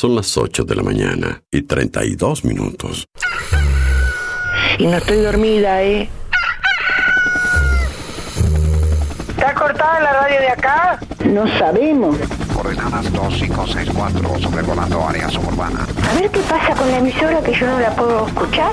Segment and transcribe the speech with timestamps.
[0.00, 3.06] Son las 8 de la mañana y 32 minutos.
[4.78, 6.08] Y no estoy dormida, ¿eh?
[9.28, 10.98] ¿Está cortada la radio de acá?
[11.26, 12.16] No sabemos.
[12.54, 15.86] Coordenadas 2564, sobrevolando área suburbana.
[16.10, 18.72] A ver qué pasa con la emisora que yo no la puedo escuchar.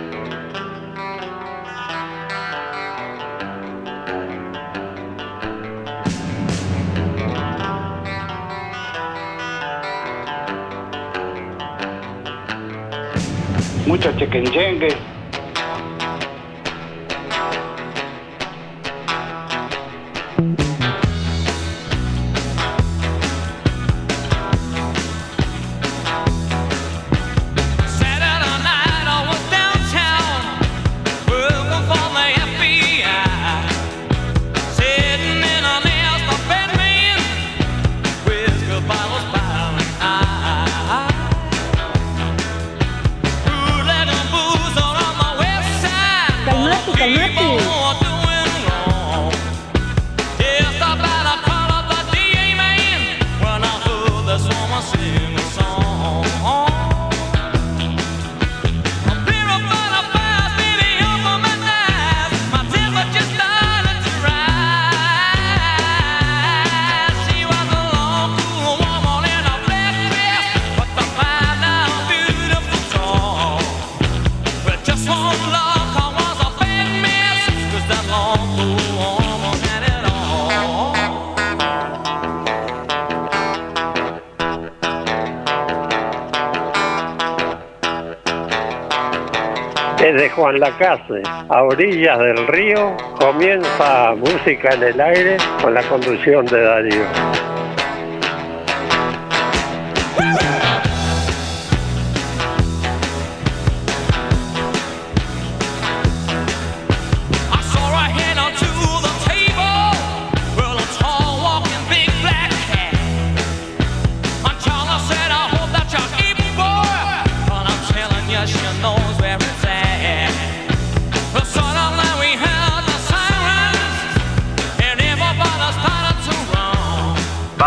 [13.91, 14.95] Mucho chequenchengue.
[90.51, 96.45] Desde Juan Lacase, a orillas del río, comienza música en el aire con la conducción
[96.45, 97.41] de Darío.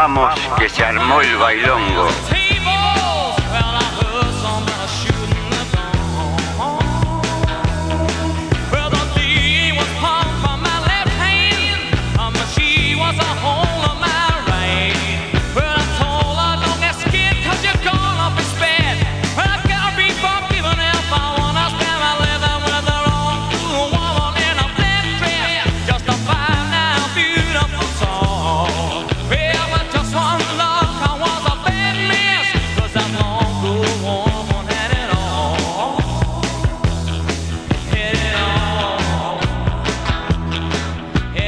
[0.05, 2.34] Vamos, que se armó el bailongo.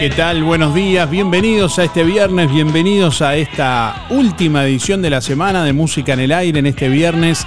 [0.06, 0.44] ¿Qué tal?
[0.44, 5.72] Buenos días, bienvenidos a este viernes, bienvenidos a esta última edición de la semana de
[5.72, 7.44] Música en el Aire en este viernes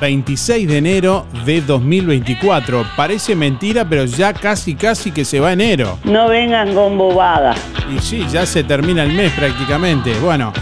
[0.00, 2.86] 26 de enero de 2024.
[2.96, 5.98] Parece mentira, pero ya casi casi que se va enero.
[6.04, 7.58] No vengan con bobadas.
[7.94, 10.14] Y sí, ya se termina el mes prácticamente.
[10.18, 10.54] Bueno,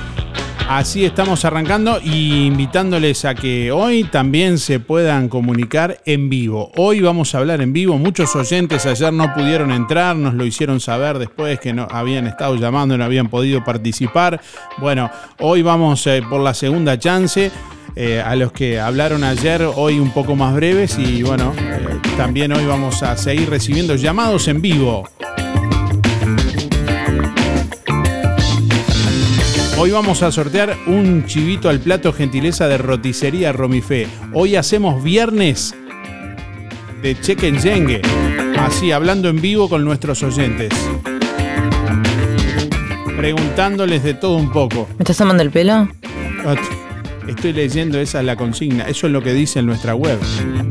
[0.68, 6.70] así estamos arrancando y invitándoles a que hoy también se puedan comunicar en vivo.
[6.76, 7.98] Hoy vamos a hablar en vivo.
[7.98, 12.56] Muchos oyentes ayer no pudieron entrar, nos lo hicieron saber después que no habían estado
[12.56, 14.40] llamando y no habían podido participar.
[14.78, 15.10] Bueno,
[15.40, 17.50] hoy vamos eh, por la segunda chance.
[17.94, 22.52] Eh, a los que hablaron ayer, hoy un poco más breves y bueno, eh, también
[22.52, 25.08] hoy vamos a seguir recibiendo llamados en vivo.
[29.78, 34.06] Hoy vamos a sortear un chivito al plato gentileza de roticería Romifé.
[34.32, 35.74] Hoy hacemos viernes
[37.02, 38.00] de cheque Yengue.
[38.58, 40.72] Así, hablando en vivo con nuestros oyentes.
[43.16, 44.86] preguntándoles de todo un poco.
[44.96, 45.88] ¿Me estás tomando el pelo?
[47.28, 48.84] Estoy leyendo, esa es la consigna.
[48.84, 50.18] Eso es lo que dice en nuestra web.
[50.44, 50.68] ¿Me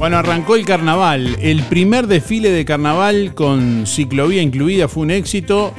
[0.00, 1.36] Bueno, arrancó el carnaval.
[1.42, 5.74] El primer desfile de carnaval con ciclovía incluida fue un éxito.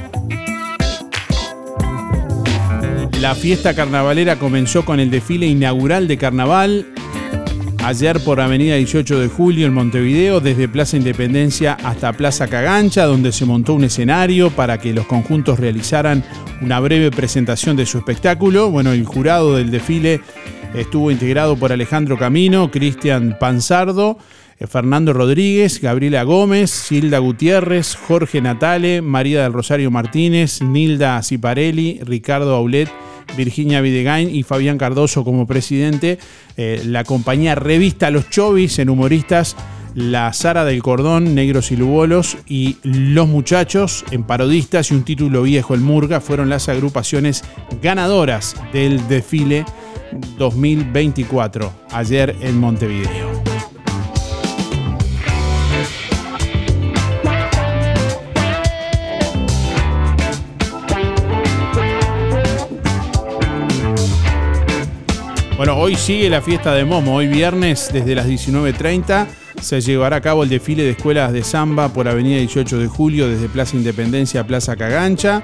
[3.19, 6.85] La fiesta carnavalera comenzó con el desfile inaugural de carnaval.
[7.83, 13.31] Ayer por Avenida 18 de Julio en Montevideo, desde Plaza Independencia hasta Plaza Cagancha, donde
[13.31, 16.23] se montó un escenario para que los conjuntos realizaran
[16.62, 18.69] una breve presentación de su espectáculo.
[18.69, 20.21] Bueno, el jurado del desfile
[20.73, 24.18] estuvo integrado por Alejandro Camino, Cristian Panzardo,
[24.59, 32.00] eh, Fernando Rodríguez, Gabriela Gómez, Silda Gutiérrez, Jorge Natale, María del Rosario Martínez, Nilda Ciparelli,
[32.03, 32.89] Ricardo Aulet,
[33.35, 36.19] Virginia Videgain y Fabián Cardoso como presidente.
[36.57, 39.56] Eh, la compañía Revista Los Chovis en humoristas.
[39.94, 45.44] La Sara del Cordón, Negros y Lubolos y Los Muchachos en parodistas y un título
[45.44, 47.44] viejo, el Murga, fueron las agrupaciones
[47.81, 49.65] ganadoras del desfile
[50.37, 53.41] 2024, ayer en Montevideo.
[65.61, 67.13] Bueno, hoy sigue la fiesta de Momo.
[67.13, 69.27] Hoy viernes, desde las 19.30,
[69.61, 73.29] se llevará a cabo el desfile de escuelas de samba por Avenida 18 de Julio,
[73.29, 75.43] desde Plaza Independencia a Plaza Cagancha.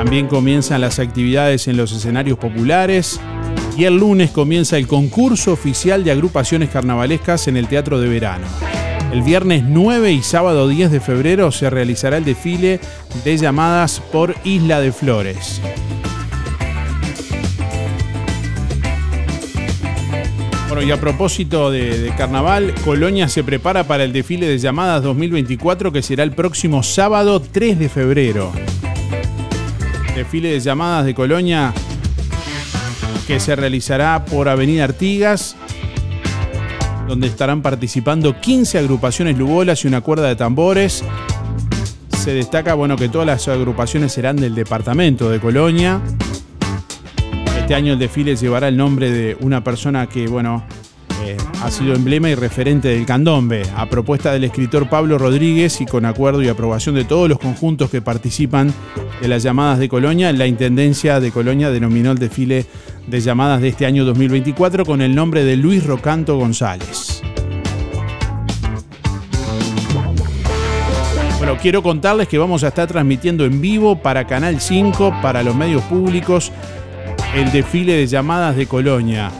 [0.00, 3.20] También comienzan las actividades en los escenarios populares.
[3.76, 8.46] Y el lunes comienza el concurso oficial de agrupaciones carnavalescas en el Teatro de Verano.
[9.12, 12.80] El viernes 9 y sábado 10 de febrero se realizará el desfile
[13.24, 15.60] de llamadas por Isla de Flores.
[20.68, 25.02] Bueno, y a propósito de, de carnaval, Colonia se prepara para el desfile de llamadas
[25.02, 28.50] 2024 que será el próximo sábado 3 de febrero.
[30.20, 31.72] Desfile de llamadas de Colonia
[33.26, 35.56] que se realizará por Avenida Artigas,
[37.08, 41.02] donde estarán participando 15 agrupaciones lugolas y una cuerda de tambores.
[42.18, 46.02] Se destaca bueno, que todas las agrupaciones serán del departamento de Colonia.
[47.58, 50.66] Este año el desfile llevará el nombre de una persona que, bueno,
[51.22, 55.86] eh, ha sido emblema y referente del candombe, a propuesta del escritor Pablo Rodríguez y
[55.86, 58.72] con acuerdo y aprobación de todos los conjuntos que participan
[59.20, 62.66] de las llamadas de Colonia, la Intendencia de Colonia denominó el desfile
[63.06, 67.22] de llamadas de este año 2024 con el nombre de Luis Rocanto González.
[71.38, 75.54] Bueno, quiero contarles que vamos a estar transmitiendo en vivo para Canal 5, para los
[75.54, 76.52] medios públicos,
[77.34, 79.30] el desfile de llamadas de Colonia.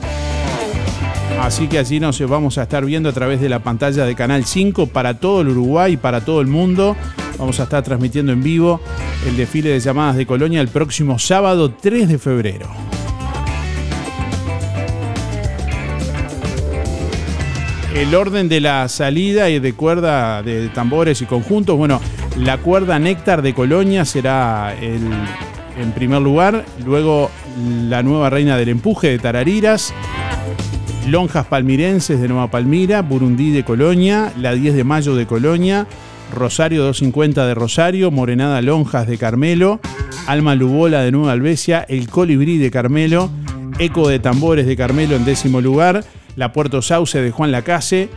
[1.41, 4.45] Así que allí nos vamos a estar viendo a través de la pantalla de Canal
[4.45, 6.97] 5 para todo el Uruguay y para todo el mundo.
[7.39, 8.79] Vamos a estar transmitiendo en vivo
[9.27, 12.69] el desfile de llamadas de Colonia el próximo sábado 3 de febrero.
[17.95, 22.03] El orden de la salida y de cuerda de tambores y conjuntos, bueno,
[22.37, 25.01] la cuerda Néctar de Colonia será el,
[25.79, 27.31] en primer lugar, luego
[27.89, 29.95] la nueva reina del empuje de Tarariras,
[31.07, 35.87] Lonjas Palmirenses de Nueva Palmira, Burundí de Colonia, la 10 de Mayo de Colonia,
[36.35, 39.81] Rosario 250 de Rosario, Morenada Lonjas de Carmelo,
[40.27, 43.31] Alma Lubola de Nueva Albesia, El Colibrí de Carmelo,
[43.79, 46.05] Eco de Tambores de Carmelo en décimo lugar,
[46.37, 48.09] La Puerto Sauce de Juan Lacase,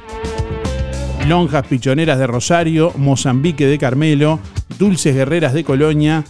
[1.28, 4.40] Lonjas Pichoneras de Rosario, Mozambique de Carmelo,
[4.78, 6.25] Dulces Guerreras de Colonia,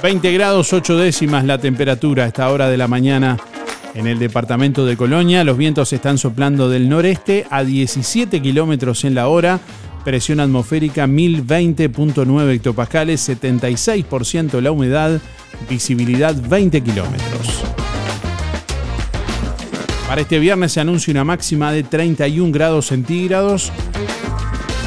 [0.02, 3.38] 20 grados 8 décimas la temperatura a esta hora de la mañana
[3.94, 5.42] en el departamento de Colonia.
[5.42, 9.58] Los vientos están soplando del noreste a 17 kilómetros en la hora.
[10.06, 15.20] Presión atmosférica 1020.9 hectopascales, 76% la humedad,
[15.68, 17.64] visibilidad 20 kilómetros.
[20.06, 23.72] Para este viernes se anuncia una máxima de 31 grados centígrados.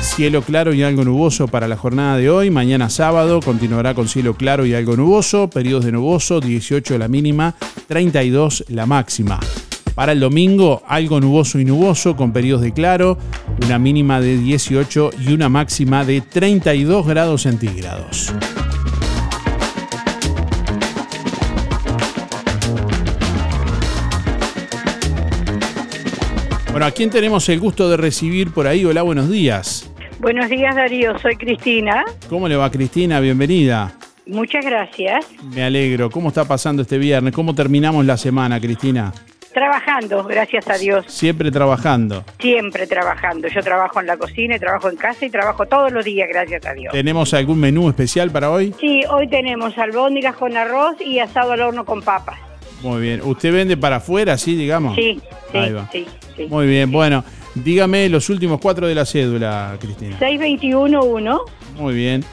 [0.02, 2.50] Cielo claro y algo nuboso para la jornada de hoy.
[2.50, 5.50] Mañana sábado continuará con cielo claro y algo nuboso.
[5.50, 7.56] Periodos de nuboso, 18 la mínima,
[7.90, 9.42] 32 la máxima.
[10.00, 13.18] Para el domingo, algo nuboso y nuboso con periodos de claro,
[13.66, 18.34] una mínima de 18 y una máxima de 32 grados centígrados.
[26.72, 28.86] Bueno, ¿a quién tenemos el gusto de recibir por ahí?
[28.86, 29.92] Hola, buenos días.
[30.22, 32.06] Buenos días Darío, soy Cristina.
[32.30, 33.20] ¿Cómo le va Cristina?
[33.20, 33.92] Bienvenida.
[34.26, 35.26] Muchas gracias.
[35.54, 36.10] Me alegro.
[36.10, 37.34] ¿Cómo está pasando este viernes?
[37.34, 39.12] ¿Cómo terminamos la semana, Cristina?
[39.54, 41.06] Trabajando, gracias a Dios.
[41.08, 42.24] Siempre trabajando.
[42.40, 43.48] Siempre trabajando.
[43.48, 46.74] Yo trabajo en la cocina, trabajo en casa y trabajo todos los días, gracias a
[46.74, 46.92] Dios.
[46.94, 48.74] ¿Tenemos algún menú especial para hoy?
[48.80, 52.40] Sí, hoy tenemos albóndigas con arroz y asado al horno con papas.
[52.82, 53.22] Muy bien.
[53.24, 54.96] ¿Usted vende para afuera, sí, digamos?
[54.96, 55.20] Sí,
[55.52, 55.90] sí, Ahí va.
[55.92, 56.06] sí,
[56.38, 56.48] sí.
[56.50, 56.92] Muy bien.
[56.92, 57.24] Bueno,
[57.56, 60.18] dígame los últimos cuatro de la cédula, Cristina.
[60.20, 61.30] 6211.
[61.78, 62.24] Muy bien.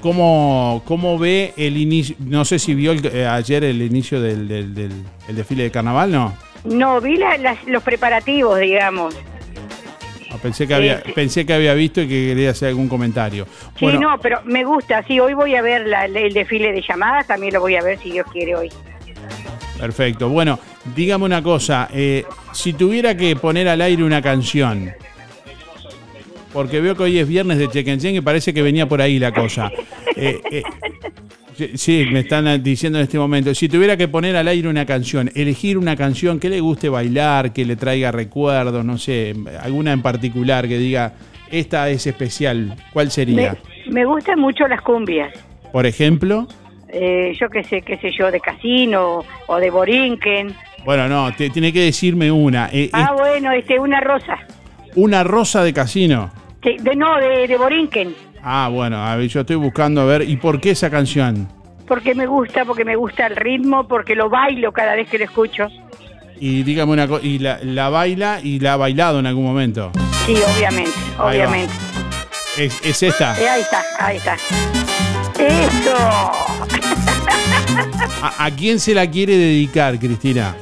[0.00, 2.14] ¿Cómo, cómo ve el inicio?
[2.20, 4.92] No sé si vio el- eh, ayer el inicio del, del- del-
[5.28, 6.34] el desfile de carnaval, ¿no?
[6.64, 9.14] No, vi la- las- los preparativos, digamos.
[10.30, 11.12] Ah, Pensé que, había, sí.
[11.12, 13.46] pensé que había visto y que quería hacer algún comentario.
[13.76, 15.02] Sí, Bueno, no, pero me gusta.
[15.04, 17.98] Sí, hoy voy a ver la- el desfile de llamadas, también lo voy a ver
[17.98, 18.68] si Dios quiere hoy.
[19.80, 20.28] Perfecto.
[20.28, 20.58] Bueno,
[20.94, 21.88] dígame una cosa.
[21.92, 24.92] eh, si tuviera que poner al aire una canción,
[26.52, 29.32] porque veo que hoy es viernes de Chequenchen y parece que venía por ahí la
[29.32, 29.70] cosa.
[30.16, 30.62] Eh, eh,
[31.74, 33.54] sí, me están diciendo en este momento.
[33.54, 37.52] Si tuviera que poner al aire una canción, elegir una canción que le guste bailar,
[37.52, 41.14] que le traiga recuerdos, no sé, alguna en particular que diga,
[41.50, 43.56] esta es especial, ¿cuál sería?
[43.86, 45.32] Me, me gustan mucho las cumbias.
[45.72, 46.46] Por ejemplo.
[46.90, 50.54] Eh, yo qué sé, qué sé yo, de Casino o de Borinquen.
[50.84, 52.70] Bueno, no, te- tiene que decirme una.
[52.72, 54.38] Eh, Ah, bueno, este, una rosa.
[54.98, 56.30] Una rosa de casino.
[56.62, 58.14] Sí, de, no, de, de Borinquen.
[58.42, 61.48] Ah, bueno, a ver, yo estoy buscando a ver, ¿y por qué esa canción?
[61.86, 65.24] Porque me gusta, porque me gusta el ritmo, porque lo bailo cada vez que lo
[65.24, 65.68] escucho.
[66.40, 69.90] Y dígame una cosa, y la, la baila y la ha bailado en algún momento.
[70.26, 71.26] Sí, obviamente, Ahí va.
[71.28, 71.72] obviamente.
[72.56, 73.40] Es, es esta.
[73.40, 74.34] Eh, ahí está, ahí está.
[75.38, 75.96] Eso.
[78.22, 80.54] ¿A, a quién se la quiere dedicar, Cristina?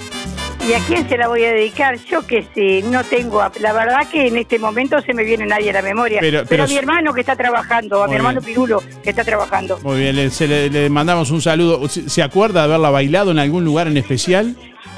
[0.69, 1.97] ¿Y a quién se la voy a dedicar?
[2.11, 3.41] Yo qué sé, no tengo.
[3.61, 6.19] La verdad que en este momento se me viene nadie a la memoria.
[6.21, 8.55] Pero- Pero, pero a mi hermano que está trabajando, a mi hermano bien.
[8.55, 9.79] Pirulo que está trabajando.
[9.83, 11.89] Muy bien, le, se le, le mandamos un saludo.
[11.89, 14.57] ¿Se, acuerda de haberla bailado en algún lugar en especial?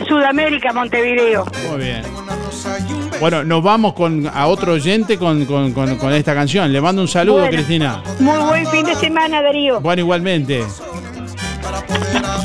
[0.08, 1.44] Sudamérica, Montevideo.
[1.70, 2.02] Muy bien.
[3.20, 6.72] Bueno, nos vamos con a otro oyente con, con- con- con esta canción.
[6.72, 7.52] Le mando un saludo, Bueno.
[7.52, 8.02] Cristina.
[8.20, 9.80] Muy buen fin de semana, Darío.
[9.80, 10.62] Bueno, igualmente.
[12.14, 12.38] Una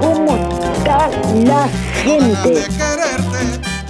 [0.00, 1.10] ¿Cómo está
[1.44, 1.68] la
[2.02, 2.91] gente?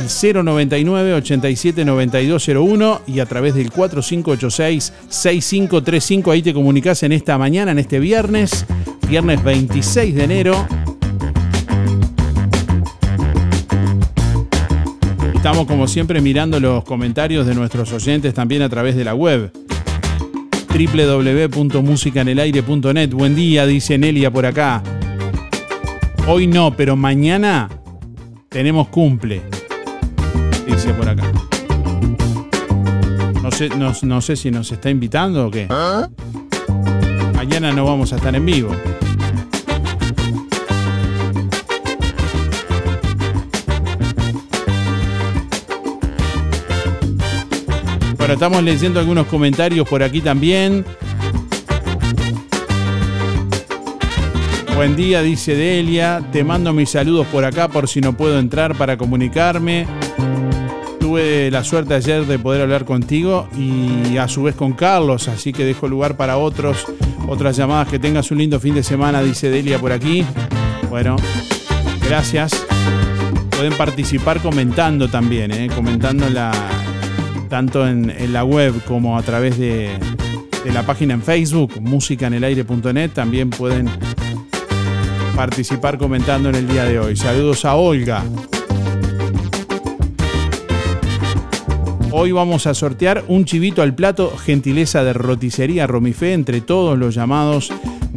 [0.06, 6.32] 099-879201 y a través del 4586-6535.
[6.32, 8.66] Ahí te comunicas en esta mañana, en este viernes,
[9.08, 10.68] viernes 26 de enero.
[15.34, 19.54] Estamos como siempre mirando los comentarios de nuestros oyentes también a través de la web
[20.74, 23.12] www.musicanelaire.net.
[23.12, 24.82] Buen día, dice Nelia por acá.
[26.28, 27.70] Hoy no, pero mañana
[28.50, 29.44] tenemos cumple.
[30.66, 31.32] Dice por acá.
[33.44, 35.68] No sé, no, no sé si nos está invitando o qué.
[37.36, 38.72] Mañana no vamos a estar en vivo.
[48.34, 50.84] Estamos leyendo algunos comentarios por aquí también.
[54.76, 56.20] Buen día, dice Delia.
[56.32, 59.86] Te mando mis saludos por acá por si no puedo entrar para comunicarme.
[61.00, 65.54] Tuve la suerte ayer de poder hablar contigo y a su vez con Carlos, así
[65.54, 66.88] que dejo lugar para otros,
[67.28, 67.88] otras llamadas.
[67.88, 70.26] Que tengas un lindo fin de semana, dice Delia por aquí.
[70.90, 71.18] Bueno,
[72.08, 72.66] gracias.
[73.52, 75.70] Pueden participar comentando también, ¿eh?
[75.74, 76.52] comentando la,
[77.50, 79.98] tanto en, la web como a través de,
[80.64, 83.12] de la página en Facebook, musicanelaire.net.
[83.12, 83.90] También pueden
[85.36, 87.16] participar comentando en el día de hoy.
[87.16, 88.24] Saludos a Olga.
[92.16, 97.16] Hoy vamos a sortear un chivito al plato, gentileza de roticería Romifé entre todos los
[97.16, 97.72] llamados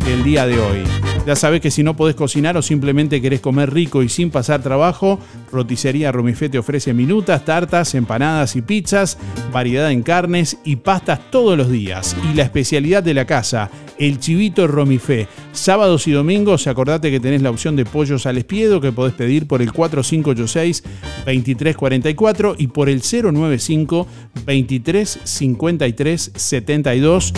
[0.05, 1.06] del día de hoy.
[1.27, 4.63] Ya sabes que si no podés cocinar o simplemente querés comer rico y sin pasar
[4.63, 5.19] trabajo,
[5.51, 9.19] Roticería Romifé te ofrece minutas, tartas, empanadas y pizzas,
[9.53, 12.17] variedad en carnes y pastas todos los días.
[12.31, 15.29] Y la especialidad de la casa, el chivito Romifé.
[15.53, 19.47] Sábados y domingos, acordate que tenés la opción de pollos al espiedo que podés pedir
[19.47, 27.33] por el 4586-2344 y por el 095 2353 72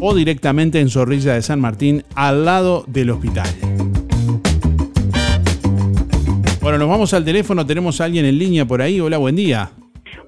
[0.00, 3.48] o directamente en Zorrilla de San Martín al lado del hospital.
[6.60, 9.00] Bueno, nos vamos al teléfono, tenemos a alguien en línea por ahí.
[9.00, 9.70] Hola, buen día.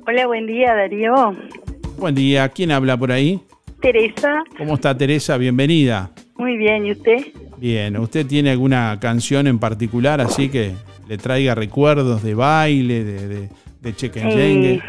[0.07, 1.37] Hola, buen día, Darío.
[1.99, 3.41] Buen día, ¿quién habla por ahí?
[3.81, 4.43] Teresa.
[4.57, 5.37] ¿Cómo está Teresa?
[5.37, 6.11] Bienvenida.
[6.37, 7.19] Muy bien, ¿y usted?
[7.59, 10.73] Bien, ¿usted tiene alguna canción en particular así que
[11.09, 13.49] le traiga recuerdos de baile, de, de, de?
[13.85, 14.81] Eh,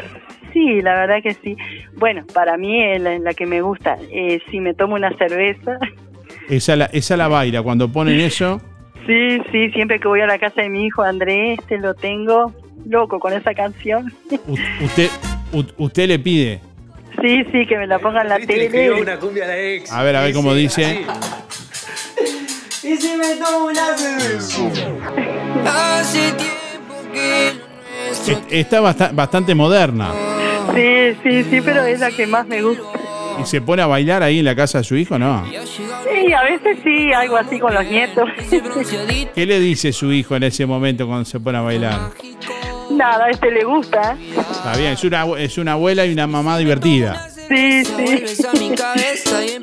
[0.52, 1.56] sí, la verdad que sí.
[1.96, 3.96] Bueno, para mí es la, la que me gusta.
[4.12, 5.78] Eh, si me tomo una cerveza,
[6.48, 8.60] Esa la, esa la baila, cuando ponen eso,
[9.06, 12.52] sí, sí, siempre que voy a la casa de mi hijo Andrés, este lo tengo
[12.86, 14.12] loco con esa canción.
[14.48, 15.08] u- usted,
[15.52, 16.60] u- usted le pide.
[17.20, 19.18] Sí, sí, que me la pongan en la tele.
[19.18, 19.92] cumbia a la ex.
[19.92, 21.04] A ver, a ver cómo dice.
[22.82, 24.62] Y si me tomo una cerveza.
[25.66, 27.48] Hace tiempo que
[28.10, 30.12] Es- Está basta- bastante moderna.
[30.74, 32.82] Sí, sí, sí, pero es la que más me gusta.
[33.40, 35.18] ¿Y se pone a bailar ahí en la casa de su hijo?
[35.18, 35.44] No.
[35.46, 38.28] Sí, a veces sí, algo así con los nietos.
[39.34, 42.00] ¿Qué le dice su hijo en ese momento cuando se pone a bailar?
[43.00, 44.14] Nada, a este le gusta.
[44.52, 47.26] Está bien, es una, es una abuela y una mamá divertida.
[47.48, 48.24] Sí, sí.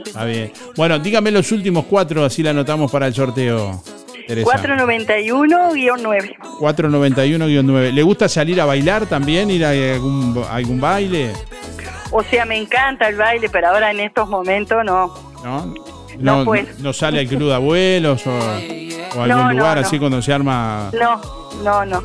[0.04, 0.52] Está bien.
[0.76, 3.84] Bueno, dígame los últimos cuatro, así la anotamos para el sorteo,
[4.26, 4.50] Teresa.
[4.50, 6.36] 491-9.
[6.60, 7.92] 491-9.
[7.94, 9.52] ¿Le gusta salir a bailar también?
[9.52, 11.32] ¿Ir a algún, a algún baile?
[12.10, 15.14] O sea, me encanta el baile, pero ahora en estos momentos no.
[15.44, 15.76] ¿No?
[16.18, 16.80] No, pues.
[16.80, 18.32] no sale al club de abuelos o,
[19.22, 20.90] algún No, lugar así cuando se arma.
[21.00, 21.22] No,
[21.64, 22.02] no, no.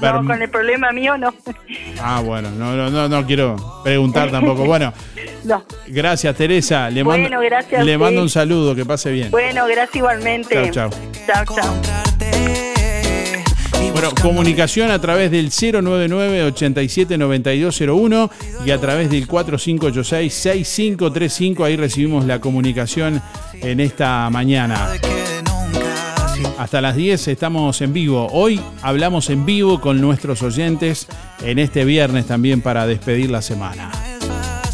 [0.00, 1.34] No, con el problema mío no.
[2.00, 4.64] Ah, bueno, no, no, no, no quiero preguntar tampoco.
[4.64, 4.92] Bueno,
[5.44, 5.64] No.
[5.88, 6.88] gracias Teresa.
[6.90, 9.30] Le Bueno, mando, gracias le mando un saludo, que pase bien.
[9.30, 10.54] Bueno, gracias igualmente.
[10.70, 11.00] Chao, chao.
[11.26, 11.74] Chao, chao.
[13.92, 18.30] Bueno, comunicación a través del 099-879201
[18.64, 21.64] y a través del 4586-6535.
[21.64, 23.20] Ahí recibimos la comunicación
[23.54, 24.88] en esta mañana.
[26.58, 28.26] Hasta las 10 estamos en vivo.
[28.32, 31.06] Hoy hablamos en vivo con nuestros oyentes
[31.40, 33.92] en este viernes también para despedir la semana.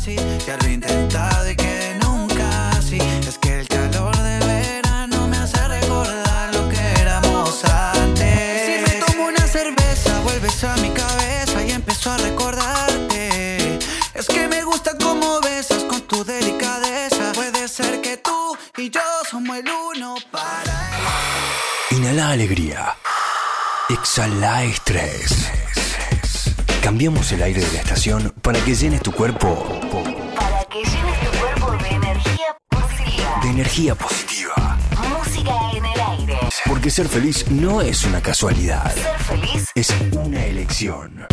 [0.07, 5.67] Y al intentar de que nunca así Es que el calor del verano me hace
[5.67, 11.71] recordar lo que éramos antes Si me tomo una cerveza vuelves a mi cabeza y
[11.73, 13.79] empiezo a recordarte
[14.13, 19.01] Es que me gusta cómo besas con tu delicadeza Puede ser que tú y yo
[19.31, 20.74] somos el uno para
[22.05, 22.97] Inhala alegría.
[23.89, 25.51] Exhala estrés.
[26.83, 29.81] Cambiamos el aire de la estación para que llenes tu cuerpo
[30.37, 33.41] Para que llenes tu cuerpo de energía positiva.
[33.43, 34.77] de energía positiva.
[35.19, 36.39] Música en el aire.
[36.67, 41.27] Porque ser feliz no es una casualidad, Ser feliz es una elección.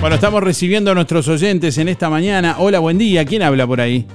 [0.00, 2.56] Bueno, estamos recibiendo a nuestros oyentes en esta mañana.
[2.58, 3.24] Hola, buen día.
[3.26, 4.06] ¿Quién habla por ahí?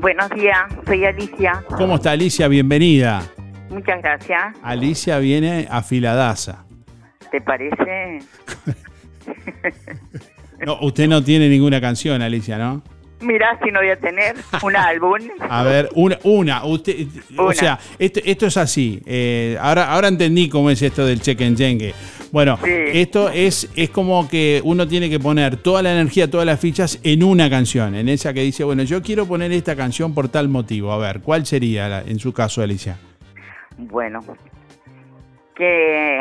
[0.00, 1.62] Buenos días, soy Alicia.
[1.76, 2.48] ¿Cómo está Alicia?
[2.48, 3.22] Bienvenida.
[3.68, 4.56] Muchas gracias.
[4.62, 6.64] Alicia viene afiladaza.
[7.30, 8.20] ¿Te parece?
[10.64, 12.82] No, usted no tiene ninguna canción, Alicia, ¿no?
[13.24, 15.14] Mirá si no voy a tener un álbum.
[15.48, 16.64] A ver, una, una.
[16.64, 17.06] Usted,
[17.36, 19.00] O sea, esto, esto es así.
[19.06, 21.94] Eh, ahora, ahora entendí cómo es esto del check jengue.
[22.32, 26.58] Bueno, esto es, es como que uno tiene que poner toda la energía, todas las
[26.58, 27.94] fichas en una canción.
[27.94, 30.90] En esa que dice, bueno, yo quiero poner esta canción por tal motivo.
[30.92, 32.96] A ver, ¿cuál sería la- en su caso, Alicia?
[33.78, 34.20] Bueno,
[35.54, 36.18] que...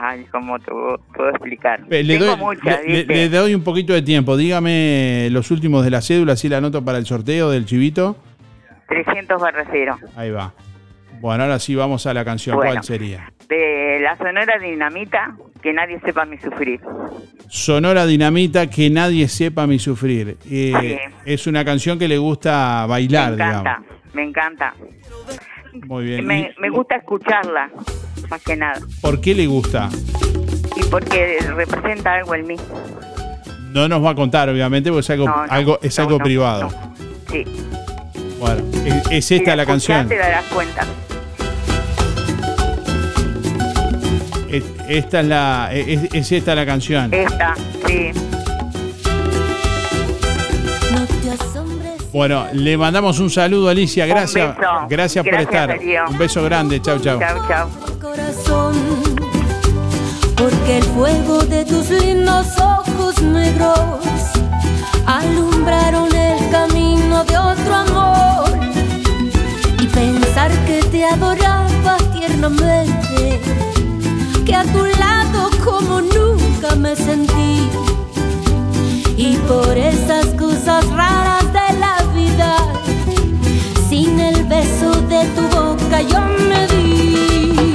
[0.00, 1.80] Ay, ¿cómo te puedo explicar?
[1.90, 3.14] Eh, Le Tengo doy, muchas, le- le- ¿viste?
[3.14, 4.36] le doy un poquito de tiempo.
[4.36, 8.16] Dígame los últimos de la cédula, así la anoto para el sorteo del chivito.
[8.88, 9.96] 300 barra cero.
[10.16, 10.52] Ahí va.
[11.20, 12.56] Bueno, ahora sí vamos a la canción.
[12.56, 12.72] Bueno.
[12.72, 13.30] ¿Cuál sería?
[13.48, 16.80] De la Sonora Dinamita, que nadie sepa mi sufrir.
[17.48, 20.36] Sonora Dinamita, que nadie sepa mi sufrir.
[20.50, 23.86] Eh, Es una canción que le gusta bailar, me encanta, digamos.
[24.14, 24.74] me encanta.
[25.86, 26.26] Muy bien.
[26.26, 27.70] Me, ¿Y me gusta escucharla,
[28.30, 28.80] más que nada.
[29.00, 29.88] ¿Por qué le gusta?
[30.76, 32.56] Y porque representa algo en mí.
[33.72, 36.18] No nos va a contar, obviamente, porque es algo, No, no, algo, es no, algo
[36.18, 36.68] privado.
[37.30, 37.44] Sí.
[38.38, 40.08] Bueno, es, es Si esta la escuchás, canción.
[40.08, 40.84] te darás cuenta.
[44.50, 47.12] Es- Esta es la, es, es esta la canción.
[47.12, 47.54] Esta,
[47.86, 48.12] sí.
[52.14, 54.06] Bueno, le mandamos un saludo, Alicia.
[54.06, 54.56] Gracias.
[54.56, 54.70] beso.
[54.88, 55.68] Gracias por Gracias, estar.
[55.68, 56.04] Darío.
[56.08, 56.80] Un beso grande.
[56.80, 57.18] Chau, chau.
[57.18, 57.68] Chau, chau.
[58.00, 58.72] corazón,
[60.36, 63.80] porque el fuego de tus lindos ojos negros
[65.06, 68.58] alumbraron el camino de otro amor
[69.82, 73.40] y pensar que te adoraba tiernamente,
[74.46, 77.68] que a tu lado como nunca me sentí
[79.16, 81.43] y por esas cosas raras
[84.54, 87.74] beso de tu boca yo me di.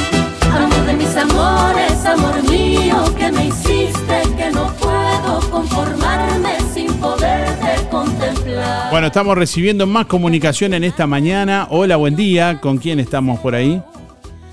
[0.51, 7.87] Amor de mis amores, amor mío, que me hiciste que no puedo conformarme sin poderte
[7.89, 8.91] contemplar.
[8.91, 11.67] Bueno, estamos recibiendo más comunicación en esta mañana.
[11.69, 12.59] Hola, buen día.
[12.61, 13.81] ¿Con quién estamos por ahí?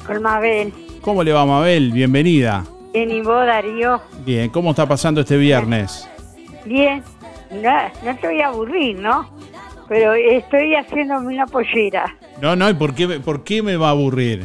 [0.07, 0.73] Con Mabel.
[1.01, 1.93] ¿Cómo le va, Mabel?
[1.93, 2.65] Bienvenida.
[2.93, 4.01] Bien, y vos, Darío.
[4.25, 6.09] Bien, ¿cómo está pasando este viernes?
[6.65, 7.03] Bien.
[7.51, 9.29] No, no te voy a aburrir, ¿no?
[9.89, 12.15] Pero estoy haciéndome una pollera.
[12.41, 14.45] No, no, ¿y por qué, me- por qué me va a aburrir?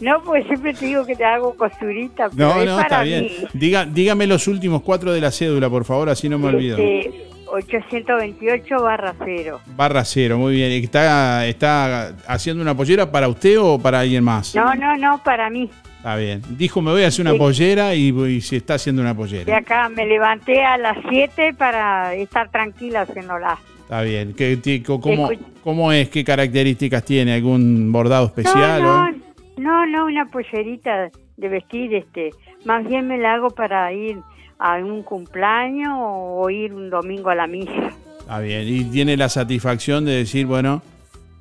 [0.00, 3.02] No, pues siempre te digo que te hago costurita, pero No, es no, para está
[3.02, 3.24] bien.
[3.24, 3.30] mí.
[3.52, 6.76] Diga, dígame los últimos cuatro de la cédula, por favor, así no me olvido.
[6.78, 9.60] Este, 828 barra cero.
[9.76, 10.72] Barra cero, muy bien.
[10.72, 14.54] ¿Está, ¿Está haciendo una pollera para usted o para alguien más?
[14.56, 15.70] No, no, no, para mí.
[15.98, 16.42] Está bien.
[16.50, 17.38] Dijo, me voy a hacer una Sí.
[17.38, 19.56] pollera y, y se está haciendo una De pollera.
[19.56, 23.56] acá me levanté a las 7 para estar tranquila haciéndola.
[23.92, 24.32] Está bien.
[24.32, 26.08] ¿Qué, ti- co- cómo, Escuch- ¿Cómo es?
[26.08, 27.34] ¿Qué características tiene?
[27.34, 28.82] ¿Algún bordado especial?
[28.82, 29.12] No, o- no,
[29.58, 32.30] no, no, una pollerita de vestir, este,
[32.64, 34.16] más bien me la hago para ir
[34.58, 37.90] a un cumpleaños o ir un domingo a la misa.
[38.20, 38.62] Está bien.
[38.66, 40.80] Y tiene la satisfacción de decir, bueno,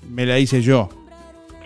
[0.09, 0.89] me la hice yo.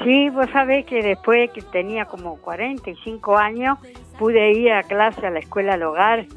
[0.03, 3.79] Sí, vos sabés que después que tenía como 45 años,
[4.19, 6.27] pude ir a clase a la escuela al hogar.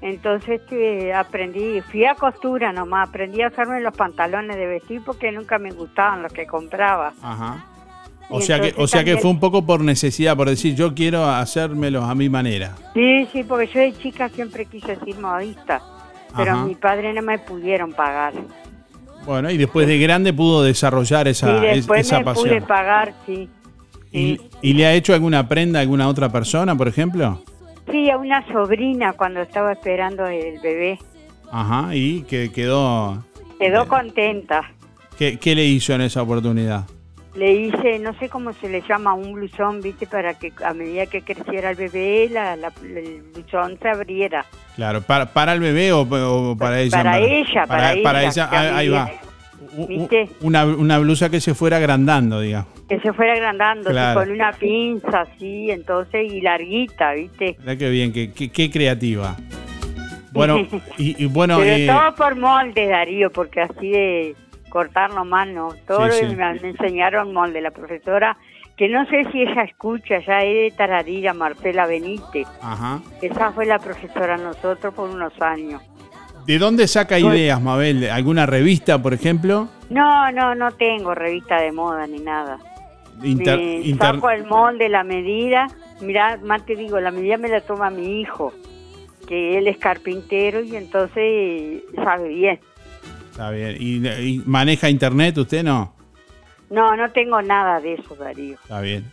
[0.00, 5.32] Entonces este, aprendí, fui a costura nomás, aprendí a hacerme los pantalones de vestir porque
[5.32, 7.12] nunca me gustaban los que compraba.
[7.20, 7.64] Ajá.
[8.30, 10.94] O Y sea que, o sea que fue un poco por necesidad, por decir, yo
[10.94, 12.74] quiero hacérmelos a mi manera.
[12.94, 15.80] Sí, sí, porque yo de chica siempre quise ser modista,
[16.36, 16.64] pero Ajá.
[16.64, 18.34] mi padre no me pudieron pagar.
[19.24, 22.48] Bueno, y después de grande pudo desarrollar esa, y es- después esa me pasión.
[22.48, 23.48] pude pagar, sí.
[24.12, 27.42] ¿Y, y le ha hecho alguna prenda a alguna otra persona, por ejemplo?
[27.90, 30.98] Sí, a una sobrina cuando estaba esperando el bebé.
[31.50, 33.24] Ajá, y que quedó...
[33.58, 34.62] Quedó contenta.
[35.18, 36.84] ¿Qué, qué le hizo en esa oportunidad?
[37.34, 41.06] Le hice, no sé cómo se le llama, un blusón, viste, para que a medida
[41.06, 44.44] que creciera el bebé, la, la- el blusón se abriera.
[44.76, 46.96] Claro, ¿para, para el bebé o, o para ella?
[47.02, 49.10] Para ella, para ella, ella, que ah, ahí va.
[49.88, 50.28] ¿Viste?
[50.40, 52.68] Una, una blusa que se fuera agrandando, digamos.
[52.88, 54.20] Que se fuera agrandando, Claro.
[54.20, 57.56] con una pinza así, entonces, y larguita, viste.
[57.60, 59.36] Mirá qué bien, qué, qué- qué creativa.
[60.32, 60.58] Bueno,
[60.98, 64.36] y, y bueno, Pero eh, todo por molde, Darío, porque así de
[64.68, 65.68] cortar nomás no.
[65.86, 66.36] Todo Sí, sí.
[66.36, 67.60] Me, me enseñaron molde.
[67.60, 68.36] La profesora,
[68.76, 72.46] que no sé si ella escucha, ya es de Tararira, Marcela Benítez.
[72.62, 73.00] ajá.
[73.22, 75.82] Esa fue la profesora nosotros por unos años.
[76.48, 78.08] ¿De dónde saca ideas, Mabel?
[78.10, 79.68] ¿Alguna revista, por ejemplo?
[79.90, 82.56] No, no, no tengo revista de moda ni nada.
[83.22, 85.66] Inter- me inter- saco el molde, la medida.
[86.00, 88.54] Mirá, más te digo, la medida me la toma mi hijo,
[89.28, 92.60] que él es carpintero y entonces sabe bien.
[93.30, 93.76] Está bien.
[93.78, 95.62] ¿Y, y maneja internet usted?
[95.62, 95.92] No.
[96.70, 98.54] No, no tengo nada de eso, Darío.
[98.54, 99.04] Está bien.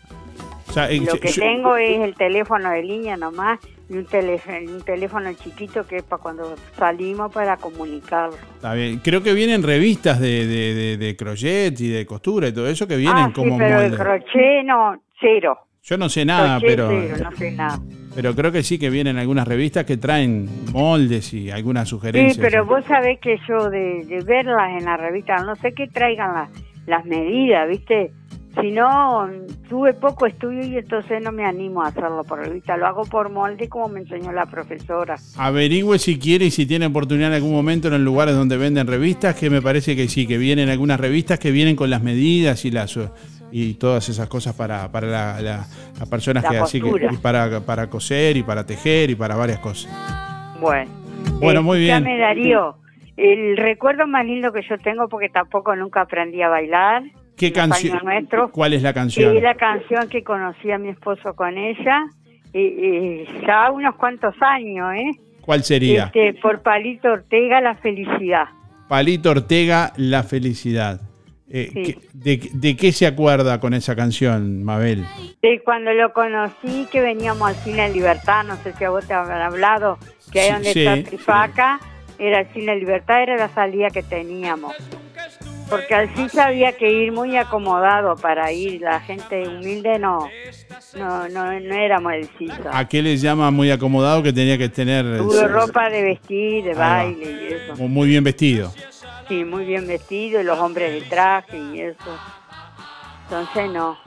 [0.70, 4.06] O sea, eh, Lo que yo- tengo es el teléfono de línea nomás y un,
[4.06, 8.32] teléfono, un teléfono chiquito que es para cuando salimos para comunicar.
[8.56, 9.00] Está bien.
[9.00, 12.88] Creo que vienen revistas de, de, de, de crochet y de costura y todo eso
[12.88, 14.00] que vienen ah, como sí, pero el moldes.
[14.00, 15.60] crochet no, cero.
[15.84, 17.80] Yo no sé nada, Crochet pero, cero, no sé nada.
[18.16, 22.38] pero creo que sí que vienen algunas revistas que traen moldes y algunas sugerencias.
[22.38, 25.86] Sí, pero vos sabés que yo de, de verlas en la revista, no sé que
[25.88, 26.50] traigan la-
[26.88, 28.12] las medidas, ¿viste?
[28.62, 29.28] Si no,
[29.68, 33.30] tuve poco estudio y entonces no me animo a hacerlo por revista, lo hago por
[33.30, 35.16] molde como me enseñó la profesora.
[35.38, 39.36] Averigüe si quiere y si tiene oportunidad en algún momento en lugares donde venden revistas,
[39.36, 42.72] que me parece que sí, que vienen algunas revistas que vienen con las medidas y
[42.72, 42.98] las
[43.52, 45.66] y todas esas cosas para, para la- la-
[46.00, 49.60] las personas La que así que para, para coser y para tejer y para varias
[49.60, 49.92] cosas.
[50.60, 50.90] Bueno.
[51.40, 51.96] Bueno, muy bien.
[51.98, 52.76] Escuchame, Darío,
[53.18, 57.04] el recuerdo más lindo que yo tengo, porque tampoco nunca aprendí a bailar,
[57.38, 58.00] ¿Qué canción?
[58.52, 59.36] ¿Cuál es la canción?
[59.36, 62.06] es la canción que conocí a mi esposo con ella,
[62.54, 65.12] y, y ya unos cuantos años, ¿eh?
[65.42, 66.06] ¿Cuál sería?
[66.06, 68.46] Este, por Palito Ortega, La Felicidad.
[68.88, 71.02] Palito Ortega, La Felicidad.
[71.50, 71.84] Eh, Sí.
[71.84, 75.06] ¿qué- de, de qué se acuerda con esa canción, Mabel?
[75.44, 79.14] De cuando lo conocí, que veníamos al Cine Libertad, no sé si a vos te
[79.14, 80.00] habrán hablado,
[80.32, 81.80] que ahí Sí, donde sí, está Trifaca,
[82.18, 84.74] era el Cine Libertad, era la salida que teníamos.
[85.70, 90.30] Porque al CIS había que ir muy acomodado para ir, la gente humilde no,
[90.96, 92.52] no, no, no éramos el CIS.
[92.72, 96.74] ¿A qué les llama muy acomodado que tenía que tener Tuve ropa de vestir, de
[96.76, 97.76] baile y eso.
[97.78, 98.72] mu- muy bien vestido?
[99.28, 101.98] Sí, muy bien vestido, y los hombres de traje y eso.
[103.24, 103.98] Entonces no,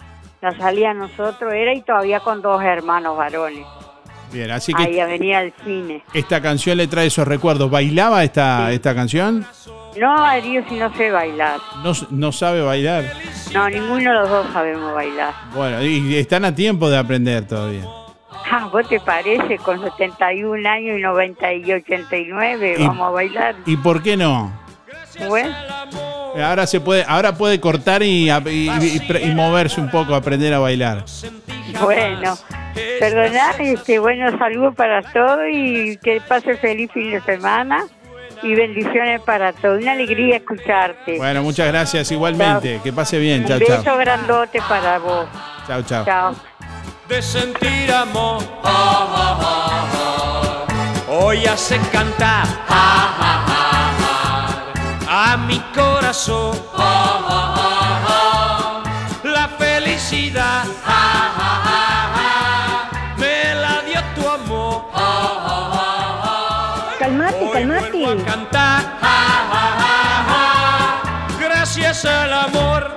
[0.41, 3.67] la salida nosotros era y todavía con dos hermanos varones.
[4.33, 6.05] Bien, así que Ahí venía al cine.
[6.15, 7.69] esta canción le trae esos recuerdos.
[7.69, 9.45] ¿Bailaba esta, esta canción?
[9.97, 11.59] No, Darío, si no sé bailar.
[11.83, 13.05] No, no sabe bailar.
[13.53, 15.33] No, ninguno de los dos sabemos bailar.
[15.55, 17.85] Bueno, y están a tiempo de aprender todavía.
[18.51, 19.59] Ah, ¿vos te parece?
[19.59, 23.55] Con 71 años y 90 y 89 Y- vamos a bailar.
[23.67, 24.53] ¿Y por qué no?
[25.27, 25.53] Bueno,
[26.45, 31.05] Ahora se puede, ahora puede cortar y, y- moverse un poco, aprender a bailar.
[31.83, 32.37] bueno.
[33.01, 37.85] Perdoná, este, bueno, saludos para todos y que pase feliz fin de semana
[38.43, 39.83] y bendiciones para todos.
[39.83, 41.17] Una alegría escucharte.
[41.19, 42.81] Bueno, muchas gracias igualmente.
[42.83, 43.43] Que pase bien.
[43.43, 43.99] Un Chao, beso chao.
[43.99, 45.27] grandote para vos.
[45.67, 46.05] Chao, chao.
[46.05, 46.35] Chao.
[47.09, 48.43] de sentir amor.
[51.11, 52.47] Hoy hace cantar
[55.09, 56.57] a mi corazón
[59.25, 60.65] la felicidad.
[67.59, 68.99] Hoy vuelvo a cantar
[71.41, 72.89] gracias al amor.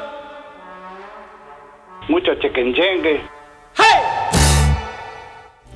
[2.08, 3.22] Mucho chequenchengue.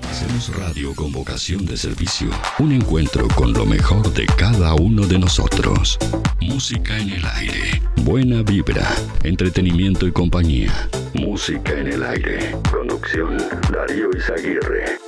[0.04, 2.30] Hacemos radio con vocación de servicio.
[2.60, 5.98] Un encuentro con lo mejor de cada uno de nosotros.
[6.42, 7.82] Música en el aire.
[8.04, 8.88] Buena vibra.
[9.24, 10.90] Entretenimiento y compañía.
[11.16, 12.56] Música en el aire.
[12.72, 13.38] Conducción
[13.72, 15.05] Darío Izaguirre.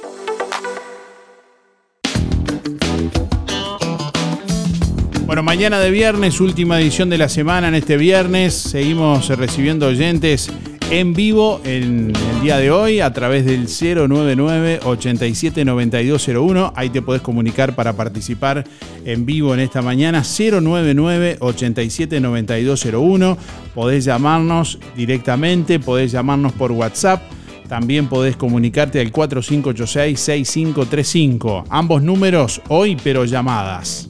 [5.28, 8.54] Bueno, mañana de viernes, última edición de la semana en este viernes.
[8.54, 10.50] Seguimos recibiendo oyentes
[10.90, 16.72] en vivo en el día de hoy a través del 099 879201.
[16.78, 18.64] Ahí te podés comunicar para participar
[19.04, 20.24] en vivo en esta mañana.
[20.24, 23.38] 099 879201.
[23.76, 27.22] Podés llamarnos directamente, podés llamarnos por WhatsApp.
[27.68, 31.66] También podés comunicarte al 4586-6535.
[31.70, 34.10] Ambos números hoy, pero llamadas.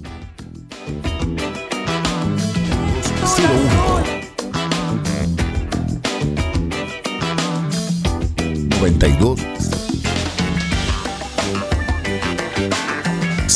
[8.80, 9.40] 92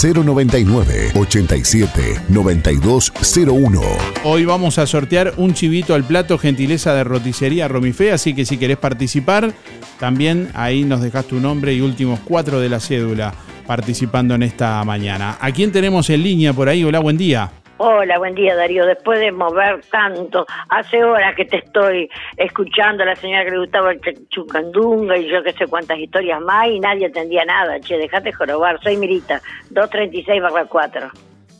[0.01, 3.81] 099 87 9201
[4.23, 8.57] Hoy vamos a sortear un chivito al plato, gentileza de roticería Romifé, así que si
[8.57, 9.53] querés participar,
[9.99, 13.33] también ahí nos dejas tu nombre y últimos cuatro de la cédula
[13.75, 15.37] participando en esta mañana.
[15.39, 16.83] ¿A quién tenemos en línea por ahí?
[16.83, 17.49] Hola, buen día.
[17.77, 18.85] Hola, buen día Darío.
[18.85, 23.59] Después de mover tanto, hace horas que te estoy escuchando a la señora que le
[23.59, 27.79] gustaba el ch- chucandunga y yo que sé cuántas historias más y nadie entendía nada.
[27.79, 28.77] Che, dejate jorobar.
[28.83, 31.09] Soy Mirita, 236 barra 4.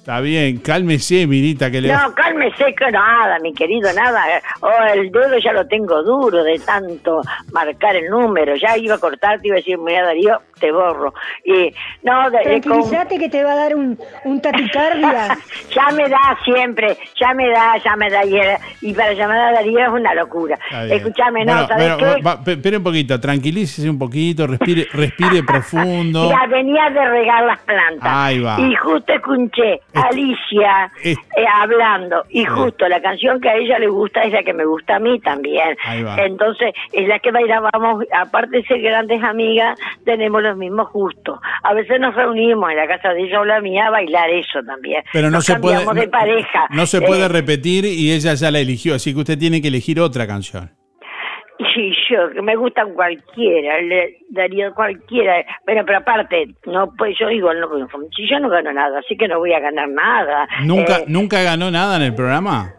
[0.02, 4.24] Está bien, cálmese, Mirita, que le No, cálmese que nada, mi querido, nada.
[4.62, 7.22] Oh, el dedo ya lo tengo duro de tanto
[7.54, 8.56] marcar el número.
[8.56, 11.14] Ya iba a cortarte y iba a decir, mira Darío, te borro.
[11.46, 15.38] Y no, con- Tranquilízate que te va a dar un, un taquicardia.
[15.76, 18.26] ya me da siempre, ya me da, ya me da.
[18.26, 20.58] Y, era- y para llamar a Darío es una locura.
[20.90, 22.22] Escúchame, no, Bueno, ¿sabes bueno, qué?
[22.24, 26.28] va- pe- espere un poquito, tranquilícese un poquito, respire, respire profundo.
[26.28, 28.10] Ya venía de regar las plantas.
[28.12, 28.60] Ahí va.
[28.60, 31.16] Y justo escuché Alicia eh,
[31.54, 32.24] hablando.
[32.30, 35.00] Y justo la canción que a ella le gusta es la que me gusta a
[35.00, 35.78] mí también.
[36.18, 38.04] Entonces, es la que bailábamos.
[38.14, 41.40] Aparte de ser grandes amigas, tenemos los mismos gustos.
[41.64, 44.60] A veces nos reunimos en la casa de ella o la mía a bailar eso
[44.66, 45.04] también.
[45.14, 46.68] Pero no Nos se puede de no- pareja.
[46.70, 49.68] No se Eh, puede repetir y ella ya la eligió, así que usted tiene que
[49.70, 50.72] elegir otra canción.
[51.74, 55.46] Sí, yo, que me gustan cualquiera, le daría cualquiera.
[55.66, 57.68] Bueno, pero aparte, no pues yo digo, no,
[58.16, 60.48] si yo no gano nada, así que no voy a ganar nada.
[60.64, 62.74] ¿Nunca, Eh, ¿Nunca ganó nada en el programa?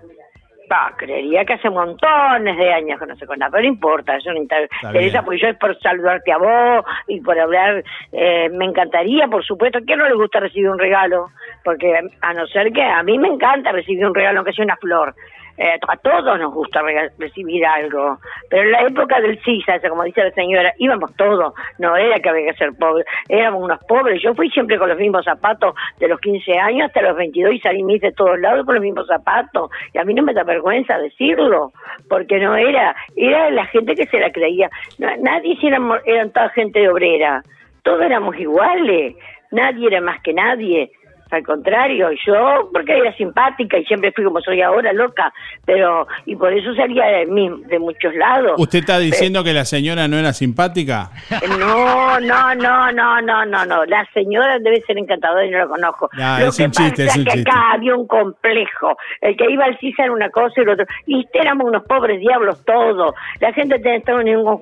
[0.97, 4.39] creería que hace montones de años que no con nada, pero no importa, eso no
[4.39, 9.45] interesa, porque yo es por saludarte a vos y por hablar, eh, me encantaría, por
[9.45, 11.31] supuesto, ¿a quién no le gusta recibir un regalo?
[11.65, 14.77] Porque a no ser que a mí me encanta recibir un regalo, aunque sea una
[14.77, 15.15] flor.
[15.59, 16.81] Eh, a todos nos gusta
[17.19, 21.95] recibir algo, pero en la época del CISA, como dice la señora, íbamos todos, no
[21.95, 25.25] era que había que ser pobres, éramos unos pobres, yo fui siempre con los mismos
[25.25, 28.77] zapatos de los 15 años hasta los 22 y salí mis de todos lados con
[28.77, 31.73] los mismos zapatos, y a mí no me da vergüenza decirlo,
[32.09, 36.49] porque no era, era la gente que se la creía, No, nadie éramos- eran toda
[36.51, 37.43] gente obrera,
[37.83, 39.17] todos éramos iguales,
[39.51, 40.91] nadie era más que nadie.
[41.33, 45.33] Al contrario, yo, porque era simpática y siempre fui como soy ahora, loca,
[45.65, 48.53] pero, y por eso salía de, mí, de muchos lados.
[48.59, 51.11] ¿Usted está diciendo que la señora no era simpática?
[51.59, 53.85] No, no, no, no, no, no, no.
[53.87, 56.11] La señora debe ser encantadora y no la conozco.
[56.21, 57.51] Ah, Lo es que un chiste, es un que chiste.
[57.51, 58.97] acá había un complejo.
[59.21, 60.85] El que iba al CISA era una cosa y el otro.
[61.07, 63.15] Y éramos unos pobres diablos todos.
[63.41, 64.61] La gente tenía un,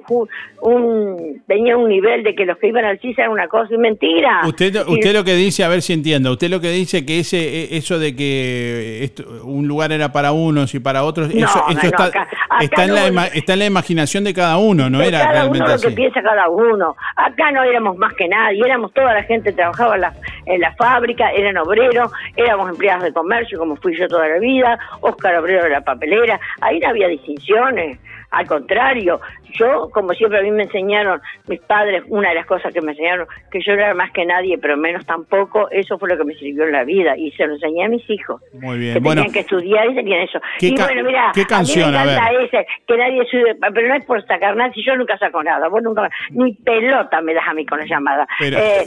[0.63, 3.79] un tenía un nivel de que los que iban al CISA era una cosa y
[3.79, 4.43] mentira.
[4.47, 7.21] Usted, Y- usted lo que dice, a ver si entiendo, usted lo que dice que
[7.21, 11.47] ese eh, eso de que esto- un lugar era para unos y para otros, No,
[11.47, 15.01] eso, está, acá- acá está, en la, está en la imaginación de cada uno, no
[15.03, 16.97] era cada realmente uno lo que piensa cada uno.
[17.17, 20.13] Acá no éramos más que nadie, éramos toda la gente que trabajaba en la,
[20.47, 24.79] en la fábrica, eran obreros, éramos empleados de comercio como fui yo toda la vida,
[25.01, 27.99] Óscar obrero de la papelera, ahí no había distinciones.
[28.31, 29.21] Al contrario,
[29.59, 32.93] yo, como siempre a mí me enseñaron, mis padres, una de las cosas que me
[32.93, 36.25] enseñaron, que yo no era más que nadie, pero menos tampoco, eso fue lo que
[36.25, 39.03] me sirvió en la vida y se lo enseñé a mis hijos Muy que bien,
[39.03, 40.41] bueno, tenían que estudiar y tenían eso.
[40.59, 41.89] ¿Qué y bueno, mira, qué canción?
[41.89, 42.45] a mí A me encanta ver.
[42.45, 45.69] ese, que nadie sube, pero no es por sacar nada, si yo nunca saco nada,
[45.69, 48.27] vos nunca, ni pelota me das a mí con la llamada.
[48.39, 48.87] Pero- Eh,